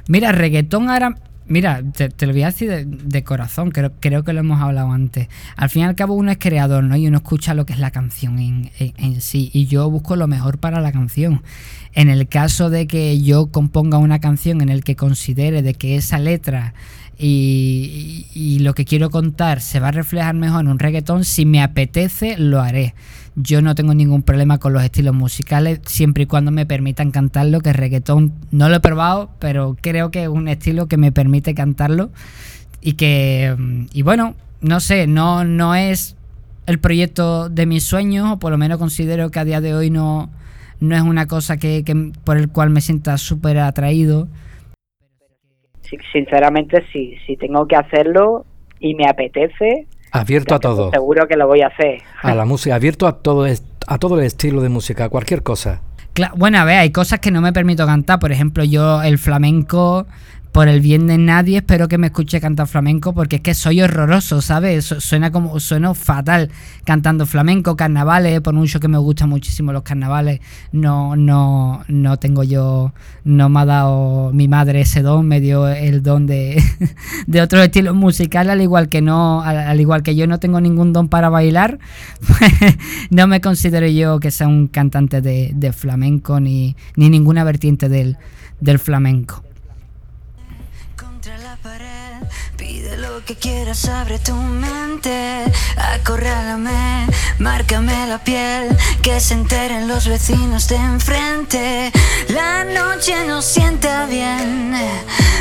Mira, 0.07 0.31
reggaetón 0.31 0.89
ahora 0.89 1.15
Mira, 1.47 1.83
te, 1.83 2.09
lo 2.25 2.33
voy 2.33 2.41
a 2.41 2.47
decir 2.47 2.87
de, 2.87 3.23
corazón, 3.23 3.69
creo, 3.69 3.91
que 3.99 4.33
lo 4.33 4.39
hemos 4.39 4.61
hablado 4.61 4.91
antes. 4.91 5.27
Al 5.55 5.69
fin 5.69 5.83
y 5.83 5.85
al 5.85 5.95
cabo 5.95 6.15
uno 6.15 6.31
es 6.31 6.37
creador, 6.39 6.83
¿no? 6.83 6.95
Y 6.95 7.07
uno 7.07 7.17
escucha 7.17 7.53
lo 7.53 7.65
que 7.67 7.73
es 7.73 7.79
la 7.79 7.91
canción 7.91 8.39
en, 8.39 8.71
en, 8.79 9.21
sí. 9.21 9.51
Y 9.53 9.67
yo 9.67 9.89
busco 9.89 10.15
lo 10.15 10.27
mejor 10.27 10.57
para 10.57 10.81
la 10.81 10.91
canción. 10.91 11.43
En 11.93 12.09
el 12.09 12.27
caso 12.27 12.71
de 12.71 12.87
que 12.87 13.21
yo 13.21 13.47
componga 13.47 13.99
una 13.99 14.19
canción 14.19 14.61
en 14.61 14.69
el 14.69 14.83
que 14.83 14.95
considere 14.95 15.61
de 15.61 15.75
que 15.75 15.95
esa 15.95 16.17
letra 16.17 16.73
y, 17.17 18.25
y, 18.33 18.59
lo 18.59 18.73
que 18.73 18.83
quiero 18.83 19.09
contar 19.09 19.61
se 19.61 19.79
va 19.79 19.89
a 19.89 19.91
reflejar 19.91 20.35
mejor 20.35 20.61
en 20.61 20.67
un 20.67 20.79
reggaetón, 20.79 21.23
si 21.23 21.45
me 21.45 21.61
apetece, 21.61 22.37
lo 22.37 22.59
haré. 22.59 22.93
Yo 23.35 23.61
no 23.61 23.75
tengo 23.75 23.93
ningún 23.93 24.23
problema 24.23 24.59
con 24.59 24.71
los 24.71 24.83
estilos 24.83 25.13
musicales, 25.13 25.81
siempre 25.85 26.23
y 26.23 26.25
cuando 26.25 26.51
me 26.51 26.65
permitan 26.65 27.11
cantarlo, 27.11 27.59
que 27.59 27.73
reggaetón 27.73 28.33
no 28.51 28.69
lo 28.69 28.75
he 28.75 28.79
probado, 28.79 29.29
pero 29.39 29.75
creo 29.81 30.09
que 30.09 30.23
es 30.23 30.29
un 30.29 30.47
estilo 30.47 30.87
que 30.87 30.97
me 30.97 31.11
permite 31.11 31.53
cantarlo. 31.53 32.11
Y 32.81 32.93
que, 32.93 33.55
y 33.93 34.01
bueno, 34.03 34.35
no 34.61 34.79
sé, 34.79 35.07
no, 35.07 35.43
no 35.43 35.75
es 35.75 36.15
el 36.65 36.79
proyecto 36.79 37.49
de 37.49 37.65
mis 37.65 37.83
sueños, 37.83 38.31
o 38.31 38.39
por 38.39 38.51
lo 38.51 38.57
menos 38.57 38.77
considero 38.77 39.31
que 39.31 39.39
a 39.39 39.45
día 39.45 39.59
de 39.59 39.75
hoy 39.75 39.89
no, 39.89 40.29
no 40.79 40.95
es 40.95 41.01
una 41.01 41.27
cosa 41.27 41.57
que, 41.57 41.83
por 42.23 42.37
el 42.37 42.49
cual 42.49 42.69
me 42.69 42.81
sienta 42.81 43.17
súper 43.17 43.59
atraído. 43.59 44.27
sinceramente, 46.11 46.83
sí, 46.91 47.15
si 47.25 47.37
tengo 47.37 47.67
que 47.67 47.75
hacerlo 47.75 48.45
y 48.79 48.95
me 48.95 49.07
apetece, 49.07 49.87
Abierto 50.19 50.55
a 50.55 50.59
todo. 50.59 50.91
Seguro 50.91 51.27
que 51.27 51.35
lo 51.35 51.47
voy 51.47 51.61
a 51.61 51.67
hacer. 51.67 52.01
A 52.21 52.33
la 52.33 52.45
música, 52.45 52.75
abierto 52.75 53.07
a 53.07 53.19
todo, 53.19 53.45
a 53.45 53.97
todo 53.97 54.19
el 54.19 54.25
estilo 54.25 54.61
de 54.61 54.69
música, 54.69 55.09
cualquier 55.09 55.43
cosa. 55.43 55.81
bueno, 56.35 56.57
a 56.59 56.63
ver, 56.63 56.77
hay 56.77 56.91
cosas 56.91 57.19
que 57.19 57.31
no 57.31 57.41
me 57.41 57.51
permito 57.51 57.85
cantar. 57.85 58.19
Por 58.19 58.31
ejemplo, 58.31 58.63
yo 58.63 59.01
el 59.03 59.17
flamenco 59.17 60.05
por 60.55 60.69
el 60.69 60.79
bien 60.79 61.05
de 61.05 61.17
nadie, 61.17 61.57
espero 61.57 61.89
que 61.89 61.97
me 61.97 62.07
escuche 62.07 62.39
cantar 62.39 62.65
flamenco 62.65 63.11
porque 63.11 63.35
es 63.35 63.41
que 63.41 63.53
soy 63.53 63.81
horroroso, 63.81 64.41
¿sabes? 64.41 64.85
Suena 64.85 65.29
como 65.29 65.59
sueno 65.59 65.93
fatal 65.93 66.49
cantando 66.85 67.25
flamenco, 67.25 67.75
carnavales, 67.75 68.39
por 68.39 68.53
mucho 68.53 68.79
que 68.79 68.87
me 68.87 68.97
gustan 68.97 69.27
muchísimo 69.27 69.73
los 69.73 69.83
carnavales, 69.83 70.39
no 70.71 71.17
no 71.17 71.83
no 71.89 72.19
tengo 72.19 72.45
yo 72.45 72.93
no 73.25 73.49
me 73.49 73.59
ha 73.59 73.65
dado 73.65 74.31
mi 74.31 74.47
madre 74.47 74.79
ese 74.79 75.01
don, 75.01 75.27
me 75.27 75.41
dio 75.41 75.67
el 75.67 76.01
don 76.01 76.25
de, 76.25 76.63
de 77.27 77.41
otros 77.41 77.61
estilos 77.61 77.93
musicales, 77.93 78.53
al 78.53 78.61
igual 78.61 78.87
que 78.87 79.01
no 79.01 79.41
al, 79.41 79.81
igual 79.81 80.03
que 80.03 80.15
yo 80.15 80.25
no 80.25 80.39
tengo 80.39 80.61
ningún 80.61 80.93
don 80.93 81.09
para 81.09 81.27
bailar, 81.27 81.79
pues 82.25 82.77
no 83.09 83.27
me 83.27 83.41
considero 83.41 83.87
yo 83.87 84.21
que 84.21 84.31
sea 84.31 84.47
un 84.47 84.69
cantante 84.69 85.19
de, 85.19 85.51
de 85.53 85.73
flamenco 85.73 86.39
ni, 86.39 86.77
ni 86.95 87.09
ninguna 87.09 87.43
vertiente 87.43 87.89
del, 87.89 88.15
del 88.61 88.79
flamenco. 88.79 89.44
Que 93.25 93.35
quieras, 93.35 93.87
abre 93.89 94.19
tu 94.19 94.35
mente, 94.35 95.43
acorrálame, 95.77 97.07
márcame 97.39 98.07
la 98.07 98.23
piel, 98.23 98.67
que 99.01 99.19
se 99.19 99.33
enteren 99.33 99.87
los 99.87 100.07
vecinos 100.07 100.67
de 100.67 100.75
enfrente. 100.75 101.91
La 102.29 102.63
noche 102.63 103.13
no 103.27 103.41
sienta 103.41 104.05
bien, 104.05 104.73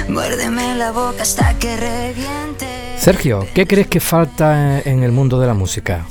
muérdeme 0.08 0.76
la 0.76 0.92
boca 0.92 1.22
hasta 1.22 1.58
que 1.58 1.76
reviente. 1.76 2.66
Sergio, 2.98 3.46
¿qué 3.54 3.66
crees 3.66 3.88
que 3.88 4.00
falta 4.00 4.80
en 4.80 5.02
el 5.02 5.12
mundo 5.12 5.38
de 5.38 5.46
la 5.46 5.54
música? 5.54 6.06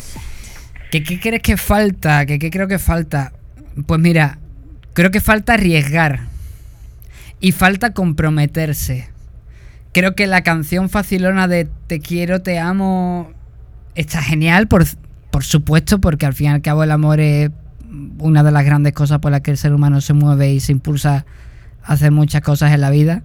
¿Qué, 0.91 1.01
qué 1.03 1.19
crees 1.19 1.41
que 1.41 1.57
falta? 1.57 2.25
¿Qué, 2.27 2.37
¿Qué 2.37 2.51
creo 2.51 2.67
que 2.67 2.77
falta? 2.77 3.33
Pues 3.87 3.99
mira, 3.99 4.37
creo 4.93 5.09
que 5.09 5.21
falta 5.21 5.55
arriesgar 5.55 6.27
y 7.39 7.51
falta 7.51 7.93
comprometerse. 7.93 9.12
Creo 9.93 10.15
que 10.15 10.27
la 10.27 10.41
canción 10.41 10.89
facilona 10.89 11.47
de 11.47 11.69
Te 11.87 11.99
quiero, 11.99 12.41
te 12.41 12.59
amo 12.59 13.31
está 13.95 14.21
genial, 14.21 14.67
por, 14.67 14.85
por 15.31 15.43
supuesto, 15.43 15.99
porque 15.99 16.25
al 16.25 16.33
fin 16.33 16.47
y 16.47 16.49
al 16.49 16.61
cabo 16.61 16.83
el 16.83 16.91
amor 16.91 17.19
es 17.19 17.51
una 18.19 18.43
de 18.43 18.51
las 18.51 18.65
grandes 18.65 18.93
cosas 18.93 19.19
por 19.19 19.31
las 19.31 19.41
que 19.41 19.51
el 19.51 19.57
ser 19.57 19.73
humano 19.73 20.01
se 20.01 20.13
mueve 20.13 20.51
y 20.51 20.59
se 20.59 20.71
impulsa 20.71 21.25
a 21.83 21.93
hacer 21.93 22.11
muchas 22.11 22.41
cosas 22.41 22.71
en 22.73 22.81
la 22.81 22.89
vida. 22.89 23.23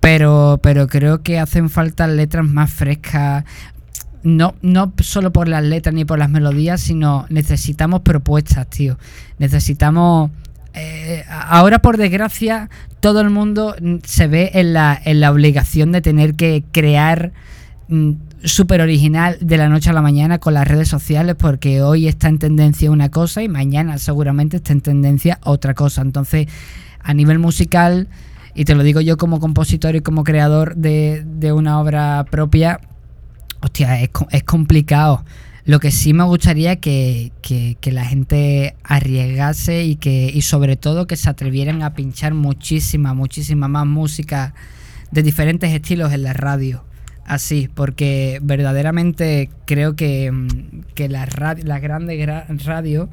Pero, 0.00 0.58
pero 0.62 0.86
creo 0.86 1.22
que 1.22 1.38
hacen 1.38 1.70
falta 1.70 2.06
letras 2.06 2.46
más 2.46 2.70
frescas. 2.70 3.44
No, 4.22 4.54
no 4.62 4.92
solo 5.00 5.32
por 5.32 5.48
las 5.48 5.62
letras 5.62 5.94
ni 5.94 6.04
por 6.04 6.18
las 6.18 6.30
melodías, 6.30 6.80
sino 6.80 7.26
necesitamos 7.28 8.00
propuestas, 8.00 8.68
tío. 8.68 8.98
Necesitamos 9.38 10.30
eh, 10.74 11.24
ahora 11.28 11.80
por 11.80 11.96
desgracia 11.96 12.68
todo 13.00 13.20
el 13.20 13.30
mundo 13.30 13.74
mm, 13.80 13.96
se 14.04 14.26
ve 14.26 14.50
en 14.54 14.72
la, 14.72 15.00
en 15.02 15.20
la 15.20 15.30
obligación 15.30 15.92
de 15.92 16.00
tener 16.00 16.34
que 16.34 16.64
crear 16.72 17.32
mm, 17.88 18.12
súper 18.44 18.80
original 18.80 19.38
de 19.40 19.56
la 19.56 19.68
noche 19.68 19.90
a 19.90 19.92
la 19.92 20.02
mañana 20.02 20.38
con 20.38 20.54
las 20.54 20.68
redes 20.68 20.88
sociales 20.88 21.36
porque 21.38 21.82
hoy 21.82 22.06
está 22.06 22.28
en 22.28 22.38
tendencia 22.38 22.90
una 22.90 23.08
cosa 23.08 23.42
y 23.42 23.48
mañana 23.48 23.98
seguramente 23.98 24.58
está 24.58 24.72
en 24.72 24.80
tendencia 24.80 25.38
otra 25.42 25.74
cosa. 25.74 26.02
Entonces, 26.02 26.46
a 27.00 27.14
nivel 27.14 27.38
musical, 27.38 28.08
y 28.54 28.64
te 28.64 28.74
lo 28.74 28.82
digo 28.82 29.00
yo 29.00 29.16
como 29.16 29.40
compositor 29.40 29.96
y 29.96 30.00
como 30.00 30.24
creador 30.24 30.76
de, 30.76 31.24
de 31.26 31.52
una 31.52 31.80
obra 31.80 32.24
propia, 32.30 32.80
hostia, 33.60 34.00
es, 34.00 34.10
es 34.30 34.44
complicado. 34.44 35.24
Lo 35.68 35.80
que 35.80 35.90
sí 35.90 36.14
me 36.14 36.24
gustaría 36.24 36.76
que, 36.76 37.30
que, 37.42 37.92
la 37.92 38.06
gente 38.06 38.74
arriesgase 38.84 39.84
y 39.84 39.96
que 39.96 40.32
y 40.32 40.40
sobre 40.40 40.76
todo 40.76 41.06
que 41.06 41.14
se 41.14 41.28
atrevieran 41.28 41.82
a 41.82 41.92
pinchar 41.92 42.32
muchísima, 42.32 43.12
muchísima 43.12 43.68
más 43.68 43.84
música 43.86 44.54
de 45.10 45.22
diferentes 45.22 45.70
estilos 45.70 46.14
en 46.14 46.22
la 46.22 46.32
radio. 46.32 46.84
Así, 47.26 47.68
porque 47.74 48.38
verdaderamente 48.42 49.50
creo 49.66 49.94
que, 49.94 50.32
mm, 50.32 50.94
que 50.94 51.10
las 51.10 51.28
la 51.62 51.78
grandes 51.80 52.64
radios 52.64 53.10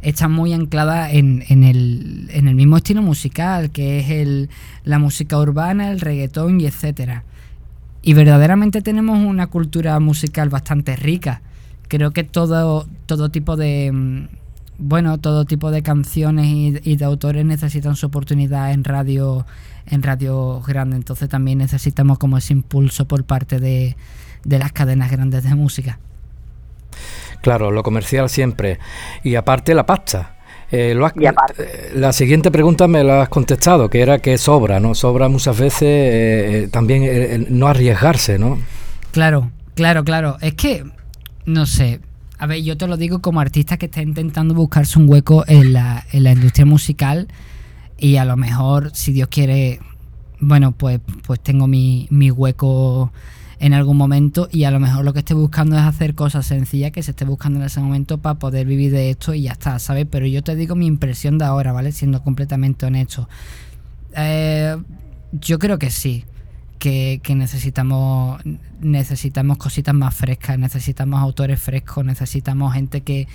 están 0.00 0.30
muy 0.30 0.52
ancladas 0.52 1.12
en, 1.12 1.42
en, 1.48 1.64
el, 1.64 2.28
en 2.30 2.46
el 2.46 2.54
mismo 2.54 2.76
estilo 2.76 3.02
musical, 3.02 3.72
que 3.72 3.98
es 3.98 4.10
el, 4.10 4.48
la 4.84 5.00
música 5.00 5.40
urbana, 5.40 5.90
el 5.90 5.98
reggaetón 5.98 6.60
y 6.60 6.66
etcétera 6.66 7.24
y 8.06 8.14
verdaderamente 8.14 8.82
tenemos 8.82 9.18
una 9.18 9.48
cultura 9.48 9.98
musical 9.98 10.48
bastante 10.48 10.94
rica. 10.94 11.42
Creo 11.88 12.12
que 12.12 12.24
todo, 12.24 12.86
todo 13.06 13.30
tipo 13.30 13.56
de 13.56 13.90
mm, 13.92 14.28
bueno, 14.78 15.18
todo 15.18 15.44
tipo 15.44 15.70
de 15.70 15.82
canciones 15.82 16.46
y, 16.84 16.96
de 16.96 17.04
autores 17.04 17.44
necesitan 17.44 17.96
su 17.96 18.06
oportunidad 18.06 18.72
en 18.72 18.84
radio, 18.84 19.46
en 19.86 20.02
radio 20.02 20.60
grande. 20.66 20.96
Entonces 20.96 21.28
también 21.28 21.58
necesitamos 21.58 22.18
como 22.18 22.36
ese 22.36 22.52
impulso 22.52 23.06
por 23.06 23.24
parte 23.24 23.58
de, 23.58 23.96
de 24.44 24.58
las 24.58 24.72
cadenas 24.72 25.10
grandes 25.10 25.44
de 25.44 25.54
música. 25.54 25.98
Claro, 27.40 27.70
lo 27.70 27.82
comercial 27.82 28.28
siempre. 28.28 28.78
Y 29.22 29.36
aparte 29.36 29.74
la 29.74 29.86
pasta. 29.86 30.36
Eh, 30.70 30.98
eh, 30.98 31.92
la 31.94 32.12
siguiente 32.12 32.50
pregunta 32.50 32.88
me 32.88 33.04
la 33.04 33.22
has 33.22 33.28
contestado, 33.28 33.88
que 33.88 34.00
era 34.00 34.18
que 34.18 34.36
sobra, 34.36 34.80
¿no? 34.80 34.94
Sobra 34.94 35.28
muchas 35.28 35.56
veces 35.56 35.82
eh, 35.82 36.68
también 36.72 37.46
no 37.50 37.68
arriesgarse, 37.68 38.38
¿no? 38.38 38.58
Claro, 39.12 39.52
claro, 39.74 40.02
claro. 40.04 40.38
Es 40.40 40.54
que, 40.54 40.84
no 41.46 41.64
sé, 41.64 42.00
a 42.38 42.46
ver, 42.46 42.62
yo 42.62 42.76
te 42.76 42.86
lo 42.86 42.96
digo 42.96 43.20
como 43.20 43.40
artista 43.40 43.78
que 43.78 43.86
está 43.86 44.02
intentando 44.02 44.54
buscarse 44.54 44.98
un 44.98 45.08
hueco 45.08 45.44
en 45.46 45.72
la, 45.72 46.04
en 46.12 46.24
la 46.24 46.32
industria 46.32 46.66
musical 46.66 47.28
y 47.98 48.16
a 48.16 48.24
lo 48.24 48.36
mejor, 48.36 48.90
si 48.94 49.12
Dios 49.12 49.28
quiere, 49.28 49.80
bueno, 50.38 50.72
pues, 50.72 51.00
pues 51.26 51.40
tengo 51.40 51.66
mi, 51.66 52.08
mi 52.10 52.30
hueco 52.30 53.10
en 53.58 53.72
algún 53.72 53.96
momento 53.96 54.48
y 54.52 54.64
a 54.64 54.70
lo 54.70 54.80
mejor 54.80 55.04
lo 55.04 55.14
que 55.14 55.20
esté 55.20 55.32
buscando 55.32 55.76
es 55.76 55.82
hacer 55.82 56.14
cosas 56.14 56.44
sencillas 56.44 56.90
que 56.90 57.02
se 57.02 57.12
esté 57.12 57.24
buscando 57.24 57.60
en 57.60 57.64
ese 57.64 57.80
momento 57.80 58.18
para 58.18 58.38
poder 58.38 58.66
vivir 58.66 58.92
de 58.92 59.08
esto 59.08 59.32
y 59.32 59.42
ya 59.42 59.52
está, 59.52 59.78
¿sabes? 59.78 60.06
Pero 60.10 60.26
yo 60.26 60.42
te 60.42 60.56
digo 60.56 60.74
mi 60.74 60.86
impresión 60.86 61.38
de 61.38 61.46
ahora, 61.46 61.72
¿vale? 61.72 61.92
Siendo 61.92 62.22
completamente 62.22 62.84
honesto. 62.84 63.30
Eh, 64.14 64.76
yo 65.32 65.58
creo 65.58 65.78
que 65.78 65.90
sí 65.90 66.24
que, 66.78 67.20
necesitamos 67.34 68.40
necesitamos 68.80 69.58
cositas 69.58 69.94
más 69.94 70.14
frescas, 70.14 70.58
necesitamos 70.58 71.20
autores 71.20 71.60
frescos, 71.60 72.04
necesitamos 72.04 72.74
gente 72.74 73.02
que, 73.02 73.26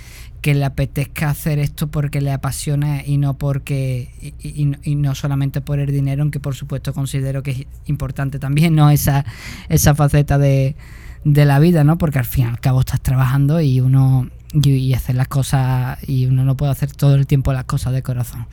le 0.44 0.66
apetezca 0.66 1.30
hacer 1.30 1.60
esto 1.60 1.88
porque 1.88 2.20
le 2.20 2.32
apasiona 2.32 3.06
y 3.06 3.18
no 3.18 3.38
porque 3.38 4.10
y, 4.42 4.96
no 4.96 5.16
solamente 5.16 5.62
por 5.62 5.80
el 5.80 5.92
dinero, 5.92 6.24
aunque 6.24 6.40
por 6.40 6.56
supuesto 6.56 6.94
considero 6.94 7.44
que 7.44 7.52
es 7.52 7.68
importante 7.86 8.40
también, 8.40 8.76
¿no? 8.76 8.90
Esa, 8.90 9.26
esa 9.70 9.94
faceta 9.94 10.38
de, 10.38 10.76
de 11.24 11.46
la 11.46 11.60
vida, 11.60 11.84
¿no? 11.84 11.98
Porque 11.98 12.20
al 12.20 12.26
fin 12.26 12.46
y 12.46 12.48
al 12.48 12.60
cabo 12.60 12.80
estás 12.80 13.02
trabajando 13.02 13.62
y 13.62 13.82
uno 13.82 14.30
y 14.54 14.94
hacer 14.94 15.16
las 15.16 15.28
cosas 15.28 15.98
y 16.08 16.26
uno 16.26 16.44
no 16.44 16.58
puede 16.58 16.72
hacer 16.72 16.92
todo 16.92 17.16
el 17.16 17.28
tiempo 17.28 17.54
las 17.54 17.66
cosas 17.66 17.94
de 17.94 18.02
corazón. 18.02 18.48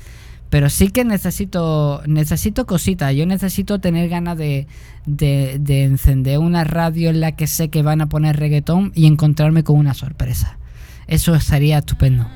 Pero 0.50 0.70
sí 0.70 0.88
que 0.88 1.04
necesito, 1.04 2.02
necesito 2.06 2.66
cositas. 2.66 3.14
Yo 3.14 3.26
necesito 3.26 3.80
tener 3.80 4.08
ganas 4.08 4.38
de, 4.38 4.66
de, 5.04 5.84
encender 5.84 6.38
una 6.38 6.64
radio 6.64 7.10
en 7.10 7.20
la 7.20 7.32
que 7.32 7.46
sé 7.46 7.68
que 7.68 7.82
van 7.82 8.00
a 8.00 8.08
poner 8.08 8.36
reggaetón 8.36 8.92
y 8.94 9.06
encontrarme 9.06 9.62
con 9.62 9.76
una 9.76 9.94
sorpresa. 9.94 10.58
Eso 11.06 11.38
sería 11.40 11.78
estupendo. 11.78 12.26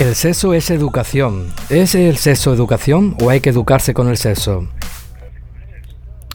El 0.00 0.14
sexo 0.16 0.52
es 0.52 0.70
educación. 0.70 1.46
¿Es 1.70 1.94
el 1.94 2.16
sexo 2.16 2.52
educación 2.52 3.16
o 3.22 3.30
hay 3.30 3.40
que 3.40 3.50
educarse 3.50 3.94
con 3.94 4.08
el 4.08 4.16
sexo? 4.16 4.68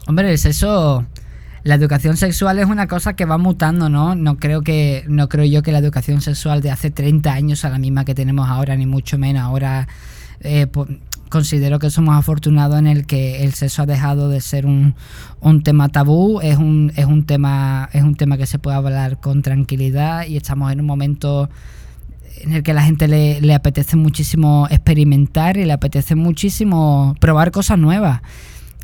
Hombre, 0.06 0.32
el 0.32 0.38
sexo 0.38 1.04
la 1.62 1.74
educación 1.74 2.16
sexual 2.16 2.58
es 2.58 2.66
una 2.66 2.86
cosa 2.86 3.14
que 3.14 3.24
va 3.24 3.36
mutando, 3.38 3.88
¿no? 3.88 4.14
No 4.14 4.38
creo 4.38 4.62
que 4.62 5.04
no 5.08 5.28
creo 5.28 5.44
yo 5.44 5.62
que 5.62 5.72
la 5.72 5.78
educación 5.78 6.20
sexual 6.20 6.62
de 6.62 6.70
hace 6.70 6.90
30 6.90 7.32
años 7.32 7.64
a 7.64 7.70
la 7.70 7.78
misma 7.78 8.04
que 8.04 8.14
tenemos 8.14 8.48
ahora, 8.48 8.76
ni 8.76 8.86
mucho 8.86 9.18
menos. 9.18 9.42
Ahora 9.42 9.86
eh, 10.40 10.66
considero 11.28 11.78
que 11.78 11.90
somos 11.90 12.16
afortunados 12.16 12.78
en 12.78 12.86
el 12.86 13.06
que 13.06 13.44
el 13.44 13.52
sexo 13.52 13.82
ha 13.82 13.86
dejado 13.86 14.30
de 14.30 14.40
ser 14.40 14.64
un, 14.64 14.94
tema 15.62 15.90
tabú, 15.90 16.40
es 16.40 16.56
un, 16.56 16.92
es 16.96 17.04
un 17.04 17.26
tema 17.26 17.90
es 17.92 18.02
un 18.02 18.16
tema 18.16 18.38
que 18.38 18.46
se 18.46 18.58
puede 18.58 18.76
hablar 18.76 19.20
con 19.20 19.42
tranquilidad 19.42 20.26
y 20.26 20.36
estamos 20.36 20.72
en 20.72 20.80
un 20.80 20.86
momento 20.86 21.50
en 22.40 22.54
el 22.54 22.62
que 22.62 22.72
la 22.72 22.82
gente 22.82 23.06
le, 23.06 23.40
le 23.42 23.54
apetece 23.54 23.96
muchísimo 23.96 24.66
experimentar 24.70 25.58
y 25.58 25.66
le 25.66 25.72
apetece 25.72 26.14
muchísimo 26.14 27.14
probar 27.20 27.50
cosas 27.50 27.78
nuevas. 27.78 28.22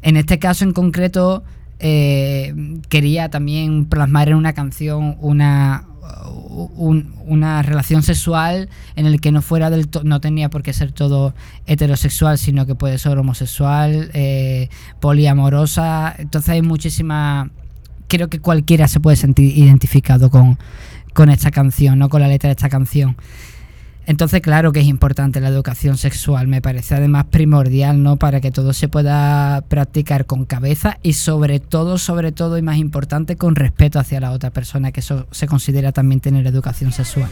En 0.03 0.17
este 0.17 0.39
caso 0.39 0.65
en 0.65 0.73
concreto 0.73 1.43
eh, 1.79 2.55
quería 2.89 3.29
también 3.29 3.87
plasmar 3.87 4.29
en 4.29 4.37
una 4.37 4.53
canción 4.55 5.17
una, 5.21 5.87
una 7.27 7.63
relación 7.63 8.03
sexual 8.03 8.69
en 8.95 9.07
el 9.07 9.21
que 9.21 9.33
no 9.33 9.43
fuera 9.43 9.71
del 9.71 9.89
no 10.05 10.21
tenía 10.21 10.49
por 10.49 10.63
qué 10.63 10.73
ser 10.73 10.93
todo 10.93 11.35
heterosexual, 11.67 12.39
sino 12.39 12.67
que 12.67 12.75
puede 12.75 12.99
ser 12.99 13.19
homosexual, 13.19 14.11
eh, 14.15 14.69
poliamorosa. 15.01 16.15
Entonces 16.19 16.51
hay 16.51 16.63
muchísima. 16.63 17.51
Creo 18.09 18.29
que 18.29 18.41
cualquiera 18.41 18.89
se 18.89 19.01
puede 19.01 19.17
sentir 19.17 19.57
identificado 19.59 20.31
con, 20.31 20.59
con 21.13 21.29
esta 21.29 21.51
canción, 21.51 21.99
no 21.99 22.09
con 22.09 22.21
la 22.21 22.29
letra 22.29 22.49
de 22.49 22.53
esta 22.53 22.69
canción. 22.69 23.17
Entonces, 24.07 24.41
claro 24.41 24.71
que 24.73 24.81
es 24.81 24.87
importante 24.87 25.41
la 25.41 25.49
educación 25.49 25.97
sexual, 25.97 26.47
me 26.47 26.63
parece 26.63 26.95
además 26.95 27.25
primordial, 27.25 28.03
¿no? 28.03 28.17
Para 28.17 28.41
que 28.41 28.53
todo 28.53 28.73
se 28.73 28.89
pueda 28.89 29.63
practicar 29.69 30.27
con 30.27 30.45
cabeza 30.45 30.99
y 31.03 31.15
sobre 31.15 31.59
todo, 31.59 31.99
sobre 31.99 32.31
todo 32.31 32.57
y 32.57 32.63
más 32.63 32.79
importante, 32.79 33.37
con 33.37 33.57
respeto 33.57 33.99
hacia 33.99 34.21
la 34.21 34.31
otra 34.31 34.51
persona, 34.51 34.93
que 34.93 35.01
eso 35.01 35.27
se 35.33 35.49
considera 35.49 35.91
también 35.91 36.21
tener 36.21 36.47
educación 36.47 36.93
sexual. 36.93 37.29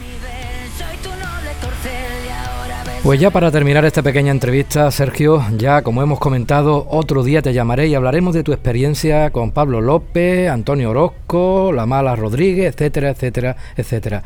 Pues 3.05 3.19
ya 3.19 3.29
para 3.29 3.51
terminar 3.51 3.85
esta 3.85 4.01
pequeña 4.01 4.31
entrevista, 4.31 4.89
Sergio, 4.89 5.45
ya 5.59 5.83
como 5.83 6.01
hemos 6.01 6.17
comentado, 6.17 6.87
otro 6.89 7.23
día 7.23 7.43
te 7.43 7.53
llamaré 7.53 7.85
y 7.85 7.93
hablaremos 7.93 8.33
de 8.33 8.41
tu 8.41 8.51
experiencia 8.51 9.29
con 9.29 9.51
Pablo 9.51 9.79
López, 9.79 10.49
Antonio 10.49 10.89
Orozco, 10.89 11.71
La 11.71 11.85
Mala 11.85 12.15
Rodríguez, 12.15 12.73
etcétera, 12.73 13.11
etcétera, 13.11 13.57
etcétera. 13.77 14.23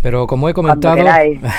Pero 0.00 0.26
como 0.26 0.48
he 0.48 0.54
comentado, 0.54 1.04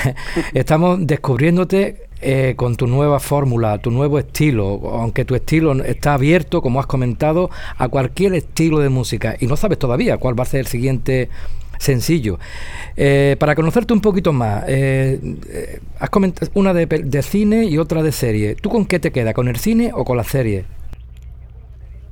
estamos 0.52 1.06
descubriéndote 1.06 2.08
eh, 2.20 2.54
con 2.56 2.74
tu 2.74 2.88
nueva 2.88 3.20
fórmula, 3.20 3.78
tu 3.78 3.92
nuevo 3.92 4.18
estilo, 4.18 4.80
aunque 4.94 5.24
tu 5.24 5.36
estilo 5.36 5.80
está 5.84 6.14
abierto, 6.14 6.60
como 6.60 6.80
has 6.80 6.86
comentado, 6.86 7.50
a 7.78 7.86
cualquier 7.86 8.34
estilo 8.34 8.80
de 8.80 8.88
música 8.88 9.36
y 9.38 9.46
no 9.46 9.56
sabes 9.56 9.78
todavía 9.78 10.16
cuál 10.16 10.36
va 10.36 10.42
a 10.42 10.46
ser 10.46 10.58
el 10.58 10.66
siguiente 10.66 11.28
sencillo. 11.84 12.38
Eh, 12.96 13.36
para 13.38 13.54
conocerte 13.54 13.92
un 13.92 14.00
poquito 14.00 14.32
más, 14.32 14.64
eh, 14.66 15.20
eh, 15.48 15.80
has 15.98 16.10
comentado 16.10 16.50
una 16.54 16.74
de, 16.74 16.86
de, 16.86 17.22
cine 17.22 17.64
y 17.64 17.78
otra 17.78 18.02
de 18.02 18.12
serie. 18.12 18.56
¿Tú 18.56 18.70
con 18.70 18.86
qué 18.86 18.98
te 18.98 19.12
queda? 19.12 19.34
¿Con 19.34 19.48
el 19.48 19.56
cine 19.56 19.92
o 19.94 20.04
con 20.04 20.16
la 20.16 20.24
serie? 20.24 20.64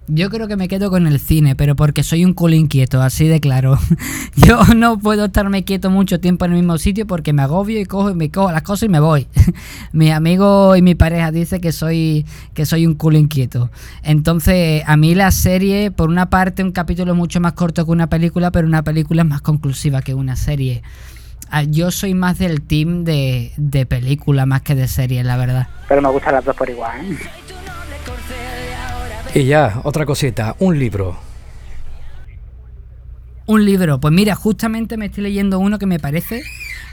Yo 0.09 0.31
creo 0.31 0.49
que 0.49 0.57
me 0.57 0.67
quedo 0.67 0.91
con 0.91 1.07
el 1.07 1.21
cine, 1.21 1.55
pero 1.55 1.77
porque 1.77 2.03
soy 2.03 2.25
un 2.25 2.35
culo 2.35 2.57
inquieto, 2.57 3.01
así 3.01 3.29
de 3.29 3.41
claro. 3.41 3.79
Yo 4.37 4.62
no 4.75 4.99
puedo 4.99 5.27
estarme 5.27 5.62
quieto 5.65 5.91
mucho 5.91 6.19
tiempo 6.19 6.45
en 6.45 6.53
el 6.53 6.59
mismo 6.59 6.77
sitio 6.79 7.07
porque 7.07 7.33
me 7.33 7.43
agobio 7.43 7.81
y 7.81 7.85
cojo 7.85 8.11
y 8.11 8.15
me 8.15 8.31
cojo 8.31 8.51
las 8.51 8.62
cosas 8.62 8.85
y 8.85 8.88
me 8.88 8.99
voy. 8.99 9.29
mi 9.93 10.11
amigo 10.11 10.75
y 10.75 10.83
mi 10.83 10.97
pareja 10.97 11.31
dice 11.31 11.61
que 11.61 11.71
soy 11.71 12.27
que 12.53 12.67
soy 12.67 12.85
un 12.85 12.95
culo 12.95 13.17
inquieto. 13.17 13.71
Entonces, 14.03 14.83
a 14.87 14.97
mí 14.97 15.15
la 15.15 15.31
serie, 15.31 15.93
por 15.93 16.09
una 16.09 16.29
parte, 16.29 16.65
un 16.65 16.73
capítulo 16.73 17.12
es 17.12 17.19
mucho 17.19 17.41
más 17.41 17.53
corto 17.53 17.85
que 17.85 17.93
una 17.93 18.09
película, 18.09 18.51
pero 18.51 18.67
una 18.67 18.83
película 18.83 19.23
es 19.23 19.29
más 19.29 19.41
conclusiva 19.41 20.03
que 20.03 20.15
una 20.15 20.35
serie. 20.35 20.83
Ah, 21.49 21.62
yo 21.62 21.91
soy 21.93 22.15
más 22.15 22.38
del 22.38 22.62
team 22.62 23.05
de, 23.05 23.53
de 23.57 23.87
película 23.87 24.47
más 24.47 24.62
que 24.62 24.75
de 24.75 24.88
serie, 24.88 25.23
la 25.23 25.37
verdad. 25.37 25.69
Pero 25.87 26.03
me 26.03 26.09
gustan 26.09 26.35
las 26.35 26.45
dos 26.45 26.57
por 26.57 26.69
igual. 26.69 27.12
¿eh? 27.12 28.62
Y 29.35 29.45
ya, 29.47 29.81
otra 29.85 30.05
cosita, 30.05 30.57
un 30.59 30.79
libro. 30.79 31.16
Un 33.47 33.64
libro, 33.64 33.99
pues 33.99 34.12
mira, 34.12 34.35
justamente 34.35 34.99
me 34.99 35.07
estoy 35.07 35.25
leyendo 35.25 35.59
uno 35.59 35.79
que 35.79 35.87
me 35.87 35.99
parece 35.99 36.42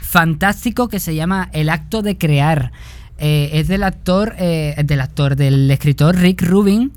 fantástico 0.00 0.88
que 0.88 1.00
se 1.00 1.14
llama 1.14 1.50
El 1.52 1.68
acto 1.68 2.00
de 2.00 2.16
crear. 2.16 2.72
Eh, 3.18 3.50
es 3.52 3.68
del 3.68 3.82
actor, 3.82 4.36
eh, 4.38 4.74
del 4.86 5.02
actor, 5.02 5.36
del 5.36 5.70
escritor 5.70 6.16
Rick 6.16 6.40
Rubin. 6.42 6.92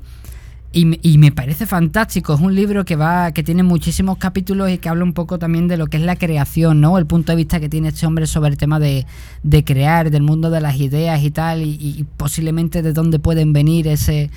Y, 0.72 1.18
me 1.18 1.30
parece 1.30 1.66
fantástico. 1.66 2.34
Es 2.34 2.40
un 2.40 2.56
libro 2.56 2.84
que 2.84 2.96
va, 2.96 3.30
que 3.30 3.44
tiene 3.44 3.62
muchísimos 3.62 4.18
capítulos 4.18 4.70
y 4.70 4.78
que 4.78 4.88
habla 4.88 5.04
un 5.04 5.12
poco 5.12 5.38
también 5.38 5.68
de 5.68 5.76
lo 5.76 5.86
que 5.86 5.98
es 5.98 6.02
la 6.02 6.16
creación, 6.16 6.80
¿no? 6.80 6.98
El 6.98 7.06
punto 7.06 7.30
de 7.30 7.36
vista 7.36 7.60
que 7.60 7.68
tiene 7.68 7.88
este 7.88 8.06
hombre 8.06 8.26
sobre 8.26 8.50
el 8.50 8.56
tema 8.56 8.80
de, 8.80 9.06
de 9.44 9.62
crear, 9.62 10.10
del 10.10 10.22
mundo 10.22 10.50
de 10.50 10.60
las 10.60 10.80
ideas 10.80 11.22
y 11.22 11.30
tal, 11.30 11.62
y 11.62 12.04
posiblemente 12.16 12.82
de 12.82 12.92
dónde 12.92 13.20
pueden 13.20 13.52
venir 13.52 13.86
ese, 13.86 14.30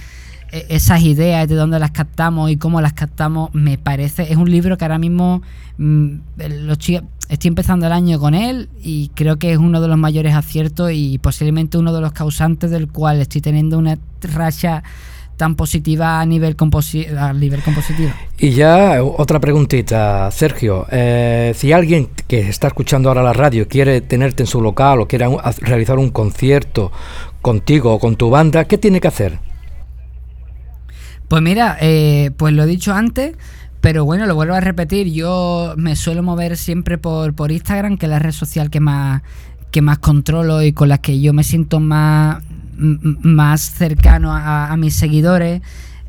esas 0.51 1.01
ideas, 1.01 1.47
de 1.47 1.55
dónde 1.55 1.79
las 1.79 1.91
captamos 1.91 2.49
y 2.51 2.57
cómo 2.57 2.81
las 2.81 2.93
captamos, 2.93 3.53
me 3.53 3.77
parece, 3.77 4.31
es 4.31 4.37
un 4.37 4.49
libro 4.49 4.77
que 4.77 4.85
ahora 4.85 4.97
mismo 4.97 5.41
mm, 5.77 6.15
estoy, 6.69 7.01
empezando 7.43 7.85
el 7.85 7.91
año 7.91 8.19
con 8.19 8.33
él 8.33 8.69
y 8.81 9.09
creo 9.15 9.37
que 9.37 9.51
es 9.51 9.57
uno 9.57 9.81
de 9.81 9.87
los 9.87 9.97
mayores 9.97 10.33
aciertos 10.33 10.91
y 10.93 11.17
posiblemente 11.17 11.77
uno 11.77 11.93
de 11.93 12.01
los 12.01 12.13
causantes 12.13 12.71
del 12.71 12.87
cual 12.87 13.19
estoy 13.19 13.41
teniendo 13.41 13.77
una 13.77 13.97
racha 14.21 14.83
tan 15.35 15.55
positiva 15.55 16.19
a 16.19 16.25
nivel, 16.25 16.55
a 17.17 17.33
nivel 17.33 17.61
compositivo. 17.61 18.11
Y 18.39 18.51
ya 18.51 19.03
otra 19.03 19.39
preguntita, 19.39 20.29
Sergio. 20.31 20.87
Eh, 20.89 21.53
si 21.55 21.71
alguien 21.71 22.09
que 22.27 22.39
está 22.49 22.67
escuchando 22.67 23.09
ahora 23.09 23.21
la 23.21 23.33
radio 23.33 23.67
quiere 23.67 24.01
tenerte 24.01 24.43
en 24.43 24.47
su 24.47 24.61
local 24.61 25.01
o 25.01 25.07
quiere 25.07 25.27
realizar 25.61 25.99
un 25.99 26.09
concierto 26.09 26.91
contigo 27.41 27.93
o 27.93 27.99
con 27.99 28.15
tu 28.15 28.31
banda, 28.31 28.65
¿qué 28.65 28.79
tiene 28.79 28.99
que 28.99 29.07
hacer? 29.07 29.39
Pues 31.27 31.41
mira, 31.41 31.77
eh, 31.81 32.31
pues 32.37 32.53
lo 32.53 32.63
he 32.63 32.67
dicho 32.67 32.93
antes, 32.93 33.35
pero 33.81 34.05
bueno, 34.05 34.25
lo 34.25 34.35
vuelvo 34.35 34.53
a 34.53 34.61
repetir. 34.61 35.11
Yo 35.11 35.73
me 35.77 35.95
suelo 35.95 36.23
mover 36.23 36.57
siempre 36.57 36.97
por, 36.97 37.33
por 37.33 37.51
Instagram, 37.51 37.97
que 37.97 38.05
es 38.05 38.09
la 38.09 38.19
red 38.19 38.31
social 38.31 38.69
que 38.69 38.79
más, 38.79 39.23
que 39.71 39.81
más 39.81 39.99
controlo 39.99 40.63
y 40.63 40.71
con 40.71 40.89
la 40.89 40.99
que 40.99 41.19
yo 41.19 41.33
me 41.33 41.43
siento 41.43 41.79
más, 41.79 42.41
más 42.77 43.61
cercano 43.61 44.33
a, 44.33 44.75
mis 44.77 44.95
seguidores. 44.95 45.61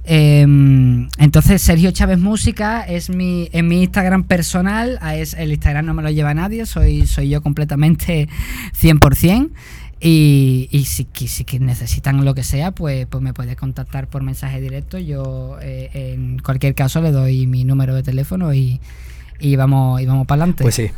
Em, 0.04 1.08
entonces, 1.18 1.60
Sergio 1.60 1.90
Chávez 1.90 2.18
Música 2.18 2.82
es 2.82 3.10
mi, 3.10 3.48
en 3.52 3.66
mi 3.66 3.82
Instagram 3.82 4.22
personal. 4.22 5.00
Es, 5.14 5.34
el 5.34 5.50
Instagram 5.50 5.84
no 5.84 5.94
me 5.94 6.02
lo 6.02 6.10
lleva 6.10 6.32
nadie, 6.32 6.64
soy, 6.64 7.06
soy 7.06 7.28
yo 7.28 7.42
completamente 7.42 8.28
100%. 8.80 9.50
Y, 10.00 10.68
y 10.70 10.84
si, 10.84 11.08
si, 11.26 11.44
necesitan 11.58 12.24
lo 12.24 12.34
que 12.34 12.44
sea, 12.44 12.70
pues, 12.70 13.06
pues 13.06 13.22
me 13.22 13.34
puede 13.34 13.56
contactar 13.56 14.08
por 14.08 14.22
mensaje 14.22 14.60
directo. 14.60 14.98
Yo 14.98 15.58
eh, 15.60 15.90
en 15.92 16.38
cualquier 16.38 16.74
caso 16.74 17.00
le 17.00 17.10
doy 17.10 17.46
mi 17.46 17.64
número 17.64 17.94
de 17.94 18.04
teléfono 18.04 18.54
y, 18.54 18.80
y 19.40 19.56
vamos, 19.56 20.00
y 20.00 20.06
vamos 20.06 20.26
para 20.26 20.42
adelante. 20.42 20.62
Pues 20.62 20.76
sí. 20.76 20.90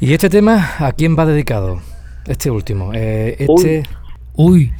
¿Y 0.00 0.12
este 0.12 0.28
tema 0.28 0.74
a 0.78 0.92
quién 0.92 1.16
va 1.18 1.26
dedicado? 1.26 1.80
Este 2.26 2.50
último. 2.50 2.92
Eh, 2.94 3.36
este... 3.38 3.82
Uy. 4.34 4.72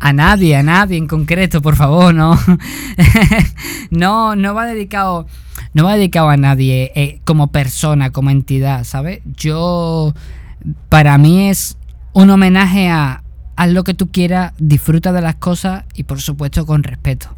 A 0.00 0.12
nadie, 0.12 0.54
a 0.54 0.62
nadie 0.62 0.96
en 0.96 1.08
concreto, 1.08 1.60
por 1.60 1.74
favor, 1.74 2.14
no. 2.14 2.38
no, 3.90 4.36
no 4.36 4.54
va 4.54 4.66
dedicado. 4.66 5.26
No 5.74 5.84
va 5.84 5.94
dedicado 5.94 6.28
a 6.28 6.36
nadie 6.36 6.92
eh, 6.94 7.20
como 7.24 7.48
persona, 7.48 8.10
como 8.10 8.30
entidad, 8.30 8.84
¿sabes? 8.84 9.20
Yo. 9.36 10.14
Para 10.88 11.18
mí 11.18 11.48
es 11.48 11.77
un 12.18 12.30
homenaje 12.30 12.88
a 12.88 13.22
haz 13.54 13.70
lo 13.70 13.84
que 13.84 13.94
tú 13.94 14.10
quieras, 14.10 14.52
disfruta 14.58 15.12
de 15.12 15.20
las 15.20 15.36
cosas 15.36 15.84
y 15.94 16.02
por 16.02 16.20
supuesto 16.20 16.66
con 16.66 16.82
respeto. 16.82 17.28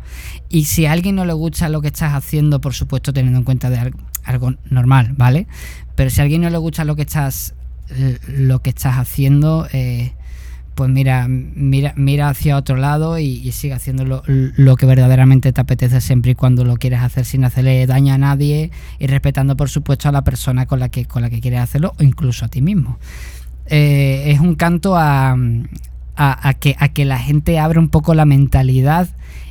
Y 0.48 0.64
si 0.64 0.86
a 0.86 0.92
alguien 0.92 1.16
no 1.16 1.26
le 1.26 1.34
gusta 1.34 1.68
lo 1.68 1.82
que 1.82 1.88
estás 1.88 2.14
haciendo, 2.14 2.62
por 2.62 2.72
supuesto 2.72 3.12
teniendo 3.12 3.38
en 3.38 3.44
cuenta 3.44 3.68
de 3.68 3.92
algo, 4.24 4.54
normal, 4.70 5.14
¿vale? 5.18 5.46
Pero 5.96 6.08
si 6.08 6.20
a 6.20 6.24
alguien 6.24 6.40
no 6.40 6.48
le 6.50 6.56
gusta 6.56 6.84
lo 6.84 6.96
que 6.96 7.02
estás 7.02 7.54
lo 8.26 8.62
que 8.62 8.70
estás 8.70 8.96
haciendo, 8.96 9.66
eh, 9.72 10.12
pues 10.74 10.88
mira, 10.88 11.26
mira, 11.28 11.92
mira 11.96 12.30
hacia 12.30 12.56
otro 12.56 12.76
lado 12.76 13.18
y, 13.18 13.52
sigue 13.52 13.74
haciendo 13.74 14.04
lo, 14.04 14.76
que 14.76 14.86
verdaderamente 14.86 15.52
te 15.52 15.60
apetece 15.60 16.00
siempre 16.00 16.30
y 16.30 16.34
cuando 16.34 16.64
lo 16.64 16.76
quieres 16.76 17.00
hacer 17.00 17.26
sin 17.26 17.44
hacerle 17.44 17.86
daño 17.86 18.14
a 18.14 18.18
nadie 18.18 18.70
y 18.98 19.06
respetando 19.08 19.56
por 19.56 19.68
supuesto 19.68 20.08
a 20.08 20.12
la 20.12 20.22
persona 20.22 20.64
con 20.64 20.80
la 20.80 20.88
que, 20.88 21.04
con 21.04 21.20
la 21.20 21.28
que 21.28 21.40
quieres 21.40 21.60
hacerlo 21.60 21.92
o 21.98 22.02
incluso 22.02 22.46
a 22.46 22.48
ti 22.48 22.62
mismo. 22.62 22.98
Eh, 23.70 24.32
es 24.32 24.40
un 24.40 24.56
canto 24.56 24.96
a, 24.96 25.36
que, 26.58 26.76
que 26.92 27.04
la 27.04 27.18
gente 27.18 27.58
abra 27.58 27.80
un 27.80 27.88
poco 27.88 28.14
la 28.14 28.26
mentalidad 28.26 29.08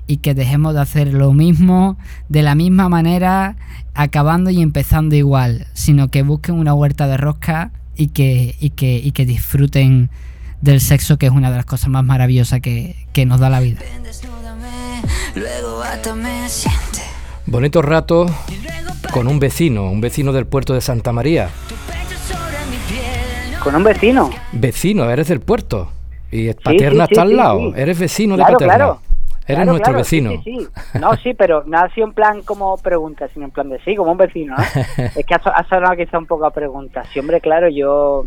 y 0.08 0.18
que 0.18 0.34
dejemos 0.34 0.74
de 0.74 0.82
hacer 0.82 1.14
lo 1.14 1.34
mismo 1.34 1.98
de 2.28 2.42
la 2.42 2.56
misma 2.56 2.90
manera, 2.90 3.56
acabando 3.94 4.50
y 4.50 4.62
empezando 4.62 5.16
igual, 5.16 5.68
sino 5.74 6.10
que 6.10 6.24
busquen 6.24 6.56
una 6.56 6.74
huerta 6.74 7.08
de 7.08 7.18
rosca 7.18 7.72
y 7.96 8.08
que, 8.08 8.56
que, 8.76 9.12
que 9.14 9.26
disfruten 9.26 10.10
del 10.62 10.82
sexo, 10.82 11.18
que 11.18 11.28
es 11.28 11.32
una 11.32 11.50
de 11.50 11.58
las 11.58 11.66
cosas 11.66 11.90
más 11.90 12.04
maravillosas 12.04 12.60
que, 12.62 12.96
nos 13.26 13.40
da 13.40 13.50
la 13.50 13.60
vida. 13.60 13.80
Bonito 17.46 17.82
rato 17.82 18.26
con 19.12 19.28
un 19.28 19.40
vecino, 19.40 19.90
un 19.90 20.02
vecino 20.02 20.32
del 20.32 20.46
puerto 20.46 20.74
de 20.74 20.82
Santa 20.82 21.12
María. 21.12 21.50
¿Con 23.64 23.76
un 23.76 23.84
vecino? 23.84 24.30
Vecino, 24.54 25.10
eres 25.10 25.28
del 25.28 25.42
puerto. 25.42 25.90
Y 26.32 26.54
Paterna 26.54 27.06
está 27.06 27.24
al 27.24 27.36
lado. 27.36 27.76
Eres 27.76 28.00
vecino 28.00 28.38
de 28.38 28.44
Paterna. 28.44 28.76
Claro. 28.76 29.00
Eres 29.48 29.66
nuestro 29.66 29.94
vecino. 29.94 30.30
Sí, 30.30 30.42
sí, 30.44 30.68
No, 31.00 31.16
sí, 31.18 31.34
pero 31.34 31.64
no 31.66 31.80
ha 31.80 31.90
sido 31.90 32.08
en 32.08 32.14
plan 32.14 32.42
como 32.44 32.78
pregunta, 32.78 33.28
sino 33.34 33.46
en 33.46 33.52
plan 33.52 33.70
de 33.70 33.80
sí, 33.82 33.96
como 33.96 34.12
un 34.12 34.18
vecino. 34.18 34.56
es 34.98 35.26
que 35.26 35.34
ha, 35.36 35.64
sonado 35.68 35.98
quizá 35.98 36.18
un 36.18 36.28
poco 36.28 36.46
a 36.46 36.52
pregunta. 36.52 37.04
Sí, 37.12 37.20
hombre, 37.20 37.42
claro, 37.42 37.68
yo. 37.68 38.26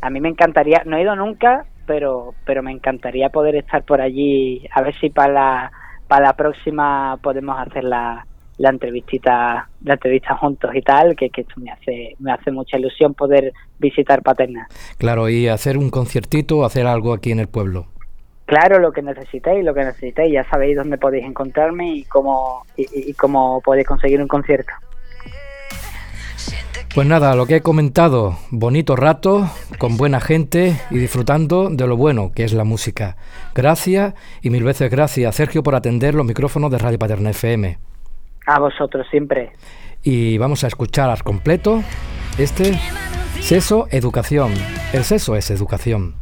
A 0.00 0.08
mí 0.08 0.20
me 0.20 0.28
encantaría. 0.28 0.82
No 0.86 0.96
he 0.96 1.02
ido 1.02 1.14
nunca, 1.14 1.66
pero 1.86 2.34
pero 2.46 2.62
me 2.62 2.72
encantaría 2.72 3.28
poder 3.28 3.56
estar 3.56 3.82
por 3.82 4.00
allí. 4.00 4.66
A 4.72 4.80
ver 4.80 4.98
si 4.98 5.10
para 5.10 5.32
la, 5.32 5.72
para 6.08 6.28
la 6.28 6.32
próxima 6.34 7.18
podemos 7.22 7.58
hacer 7.58 7.84
la, 7.84 8.26
la 8.60 8.68
entrevistita, 8.68 9.70
la 9.84 9.94
entrevista 9.94 10.36
juntos 10.36 10.70
y 10.74 10.82
tal, 10.82 11.16
que, 11.16 11.30
que 11.30 11.40
esto 11.40 11.54
me 11.56 11.70
hace, 11.70 12.14
me 12.18 12.30
hace 12.30 12.50
mucha 12.50 12.76
ilusión 12.76 13.14
poder 13.14 13.54
visitar 13.78 14.22
Paterna. 14.22 14.68
Claro, 14.98 15.30
y 15.30 15.48
hacer 15.48 15.78
un 15.78 15.88
conciertito, 15.88 16.62
hacer 16.62 16.86
algo 16.86 17.14
aquí 17.14 17.32
en 17.32 17.40
el 17.40 17.48
pueblo. 17.48 17.86
Claro, 18.44 18.78
lo 18.78 18.92
que 18.92 19.00
necesitéis, 19.00 19.64
lo 19.64 19.72
que 19.72 19.84
necesitéis, 19.84 20.34
ya 20.34 20.44
sabéis 20.50 20.76
dónde 20.76 20.98
podéis 20.98 21.24
encontrarme 21.24 21.90
y 21.90 22.04
cómo, 22.04 22.66
y, 22.76 23.14
cómo 23.14 23.62
podéis 23.62 23.86
conseguir 23.86 24.20
un 24.20 24.28
concierto. 24.28 24.72
Pues 26.94 27.06
nada, 27.06 27.34
lo 27.36 27.46
que 27.46 27.56
he 27.56 27.60
comentado, 27.62 28.36
bonito 28.50 28.94
rato, 28.94 29.48
con 29.78 29.96
buena 29.96 30.20
gente 30.20 30.76
y 30.90 30.98
disfrutando 30.98 31.70
de 31.70 31.86
lo 31.86 31.96
bueno 31.96 32.32
que 32.34 32.44
es 32.44 32.52
la 32.52 32.64
música. 32.64 33.16
Gracias 33.54 34.12
y 34.42 34.50
mil 34.50 34.64
veces 34.64 34.90
gracias, 34.90 35.34
Sergio, 35.34 35.62
por 35.62 35.76
atender 35.76 36.14
los 36.14 36.26
micrófonos 36.26 36.70
de 36.70 36.78
Radio 36.78 36.98
Paterna 36.98 37.30
FM. 37.30 37.89
A 38.50 38.58
vosotros 38.58 39.06
siempre. 39.12 39.52
Y 40.02 40.36
vamos 40.38 40.64
a 40.64 40.66
escuchar 40.66 41.08
al 41.08 41.22
completo 41.22 41.84
este 42.36 42.76
Seso 43.40 43.86
Educación. 43.92 44.52
El 44.92 45.04
seso 45.04 45.36
es 45.36 45.52
educación. 45.52 46.19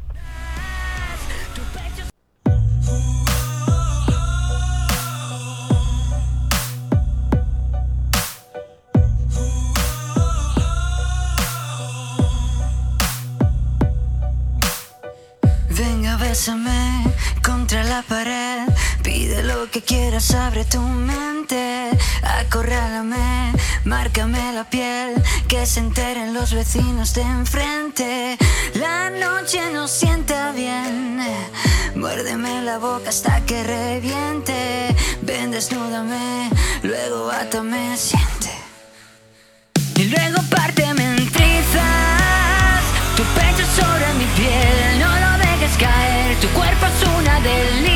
Que 19.81 19.85
quieras, 19.85 20.35
abre 20.35 20.65
tu 20.65 20.81
mente. 20.81 21.91
Acorrálame, 22.23 23.53
márcame 23.85 24.53
la 24.53 24.65
piel. 24.65 25.15
Que 25.47 25.67
se 25.67 25.81
enteren 25.81 26.35
los 26.35 26.53
vecinos 26.53 27.15
de 27.15 27.23
enfrente. 27.23 28.37
La 28.75 29.11
noche 29.11 29.61
no 29.73 29.87
sienta 29.87 30.53
bien. 30.53 31.21
Muérdeme 31.95 32.63
la 32.63 32.79
boca 32.79 33.11
hasta 33.11 33.41
que 33.47 33.63
reviente. 33.63 34.97
Ven, 35.23 35.51
desnúdame, 35.51 36.51
luego 36.83 37.31
átame, 37.31 37.97
siente. 37.97 38.53
Y 39.97 40.05
luego 40.05 40.41
párteme 40.51 41.05
en 41.05 41.31
trizas. 41.31 42.83
Tu 43.17 43.23
pecho 43.39 43.65
sobre 43.81 44.07
mi 44.15 44.27
piel, 44.39 44.99
no 44.99 45.11
lo 45.25 45.31
dejes 45.39 45.77
caer. 45.79 46.37
Tu 46.41 46.49
cuerpo 46.49 46.87
es 46.87 47.09
una 47.21 47.41
delicia 47.41 47.88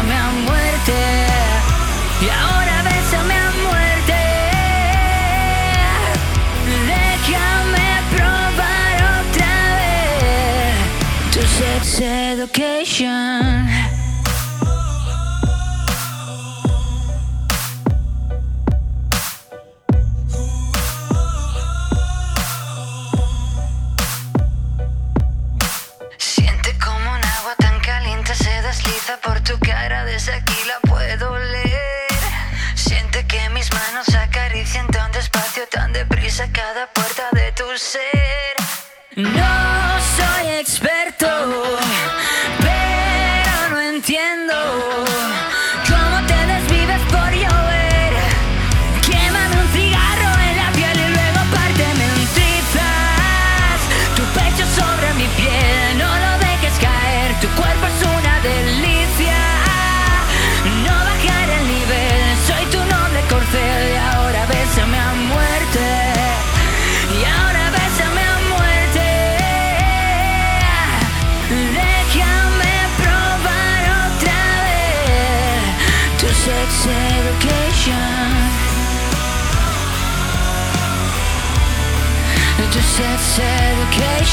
bésame 0.00 0.14
a 0.14 0.30
muerte. 0.46 0.92
Y 2.20 2.28
ahora 2.28 2.82
bésame 2.82 3.34
a 3.34 3.50
muerte. 3.68 4.20
Déjame 6.86 7.88
probar 8.14 8.94
otra 9.20 9.54
vez 9.76 10.74
tu 11.32 11.40
sex 11.40 12.00
education. 12.00 13.68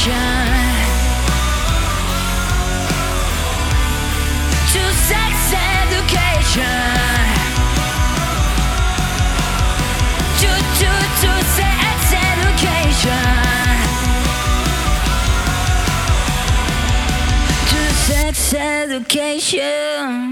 Education. 0.07 0.87
To 4.73 4.83
sex 4.93 5.53
education. 5.81 6.63
To 10.39 10.51
to 10.79 10.91
to 11.21 11.31
sex 11.57 11.99
education. 12.31 13.25
To 17.69 17.79
sex 18.07 18.53
education. 18.53 20.26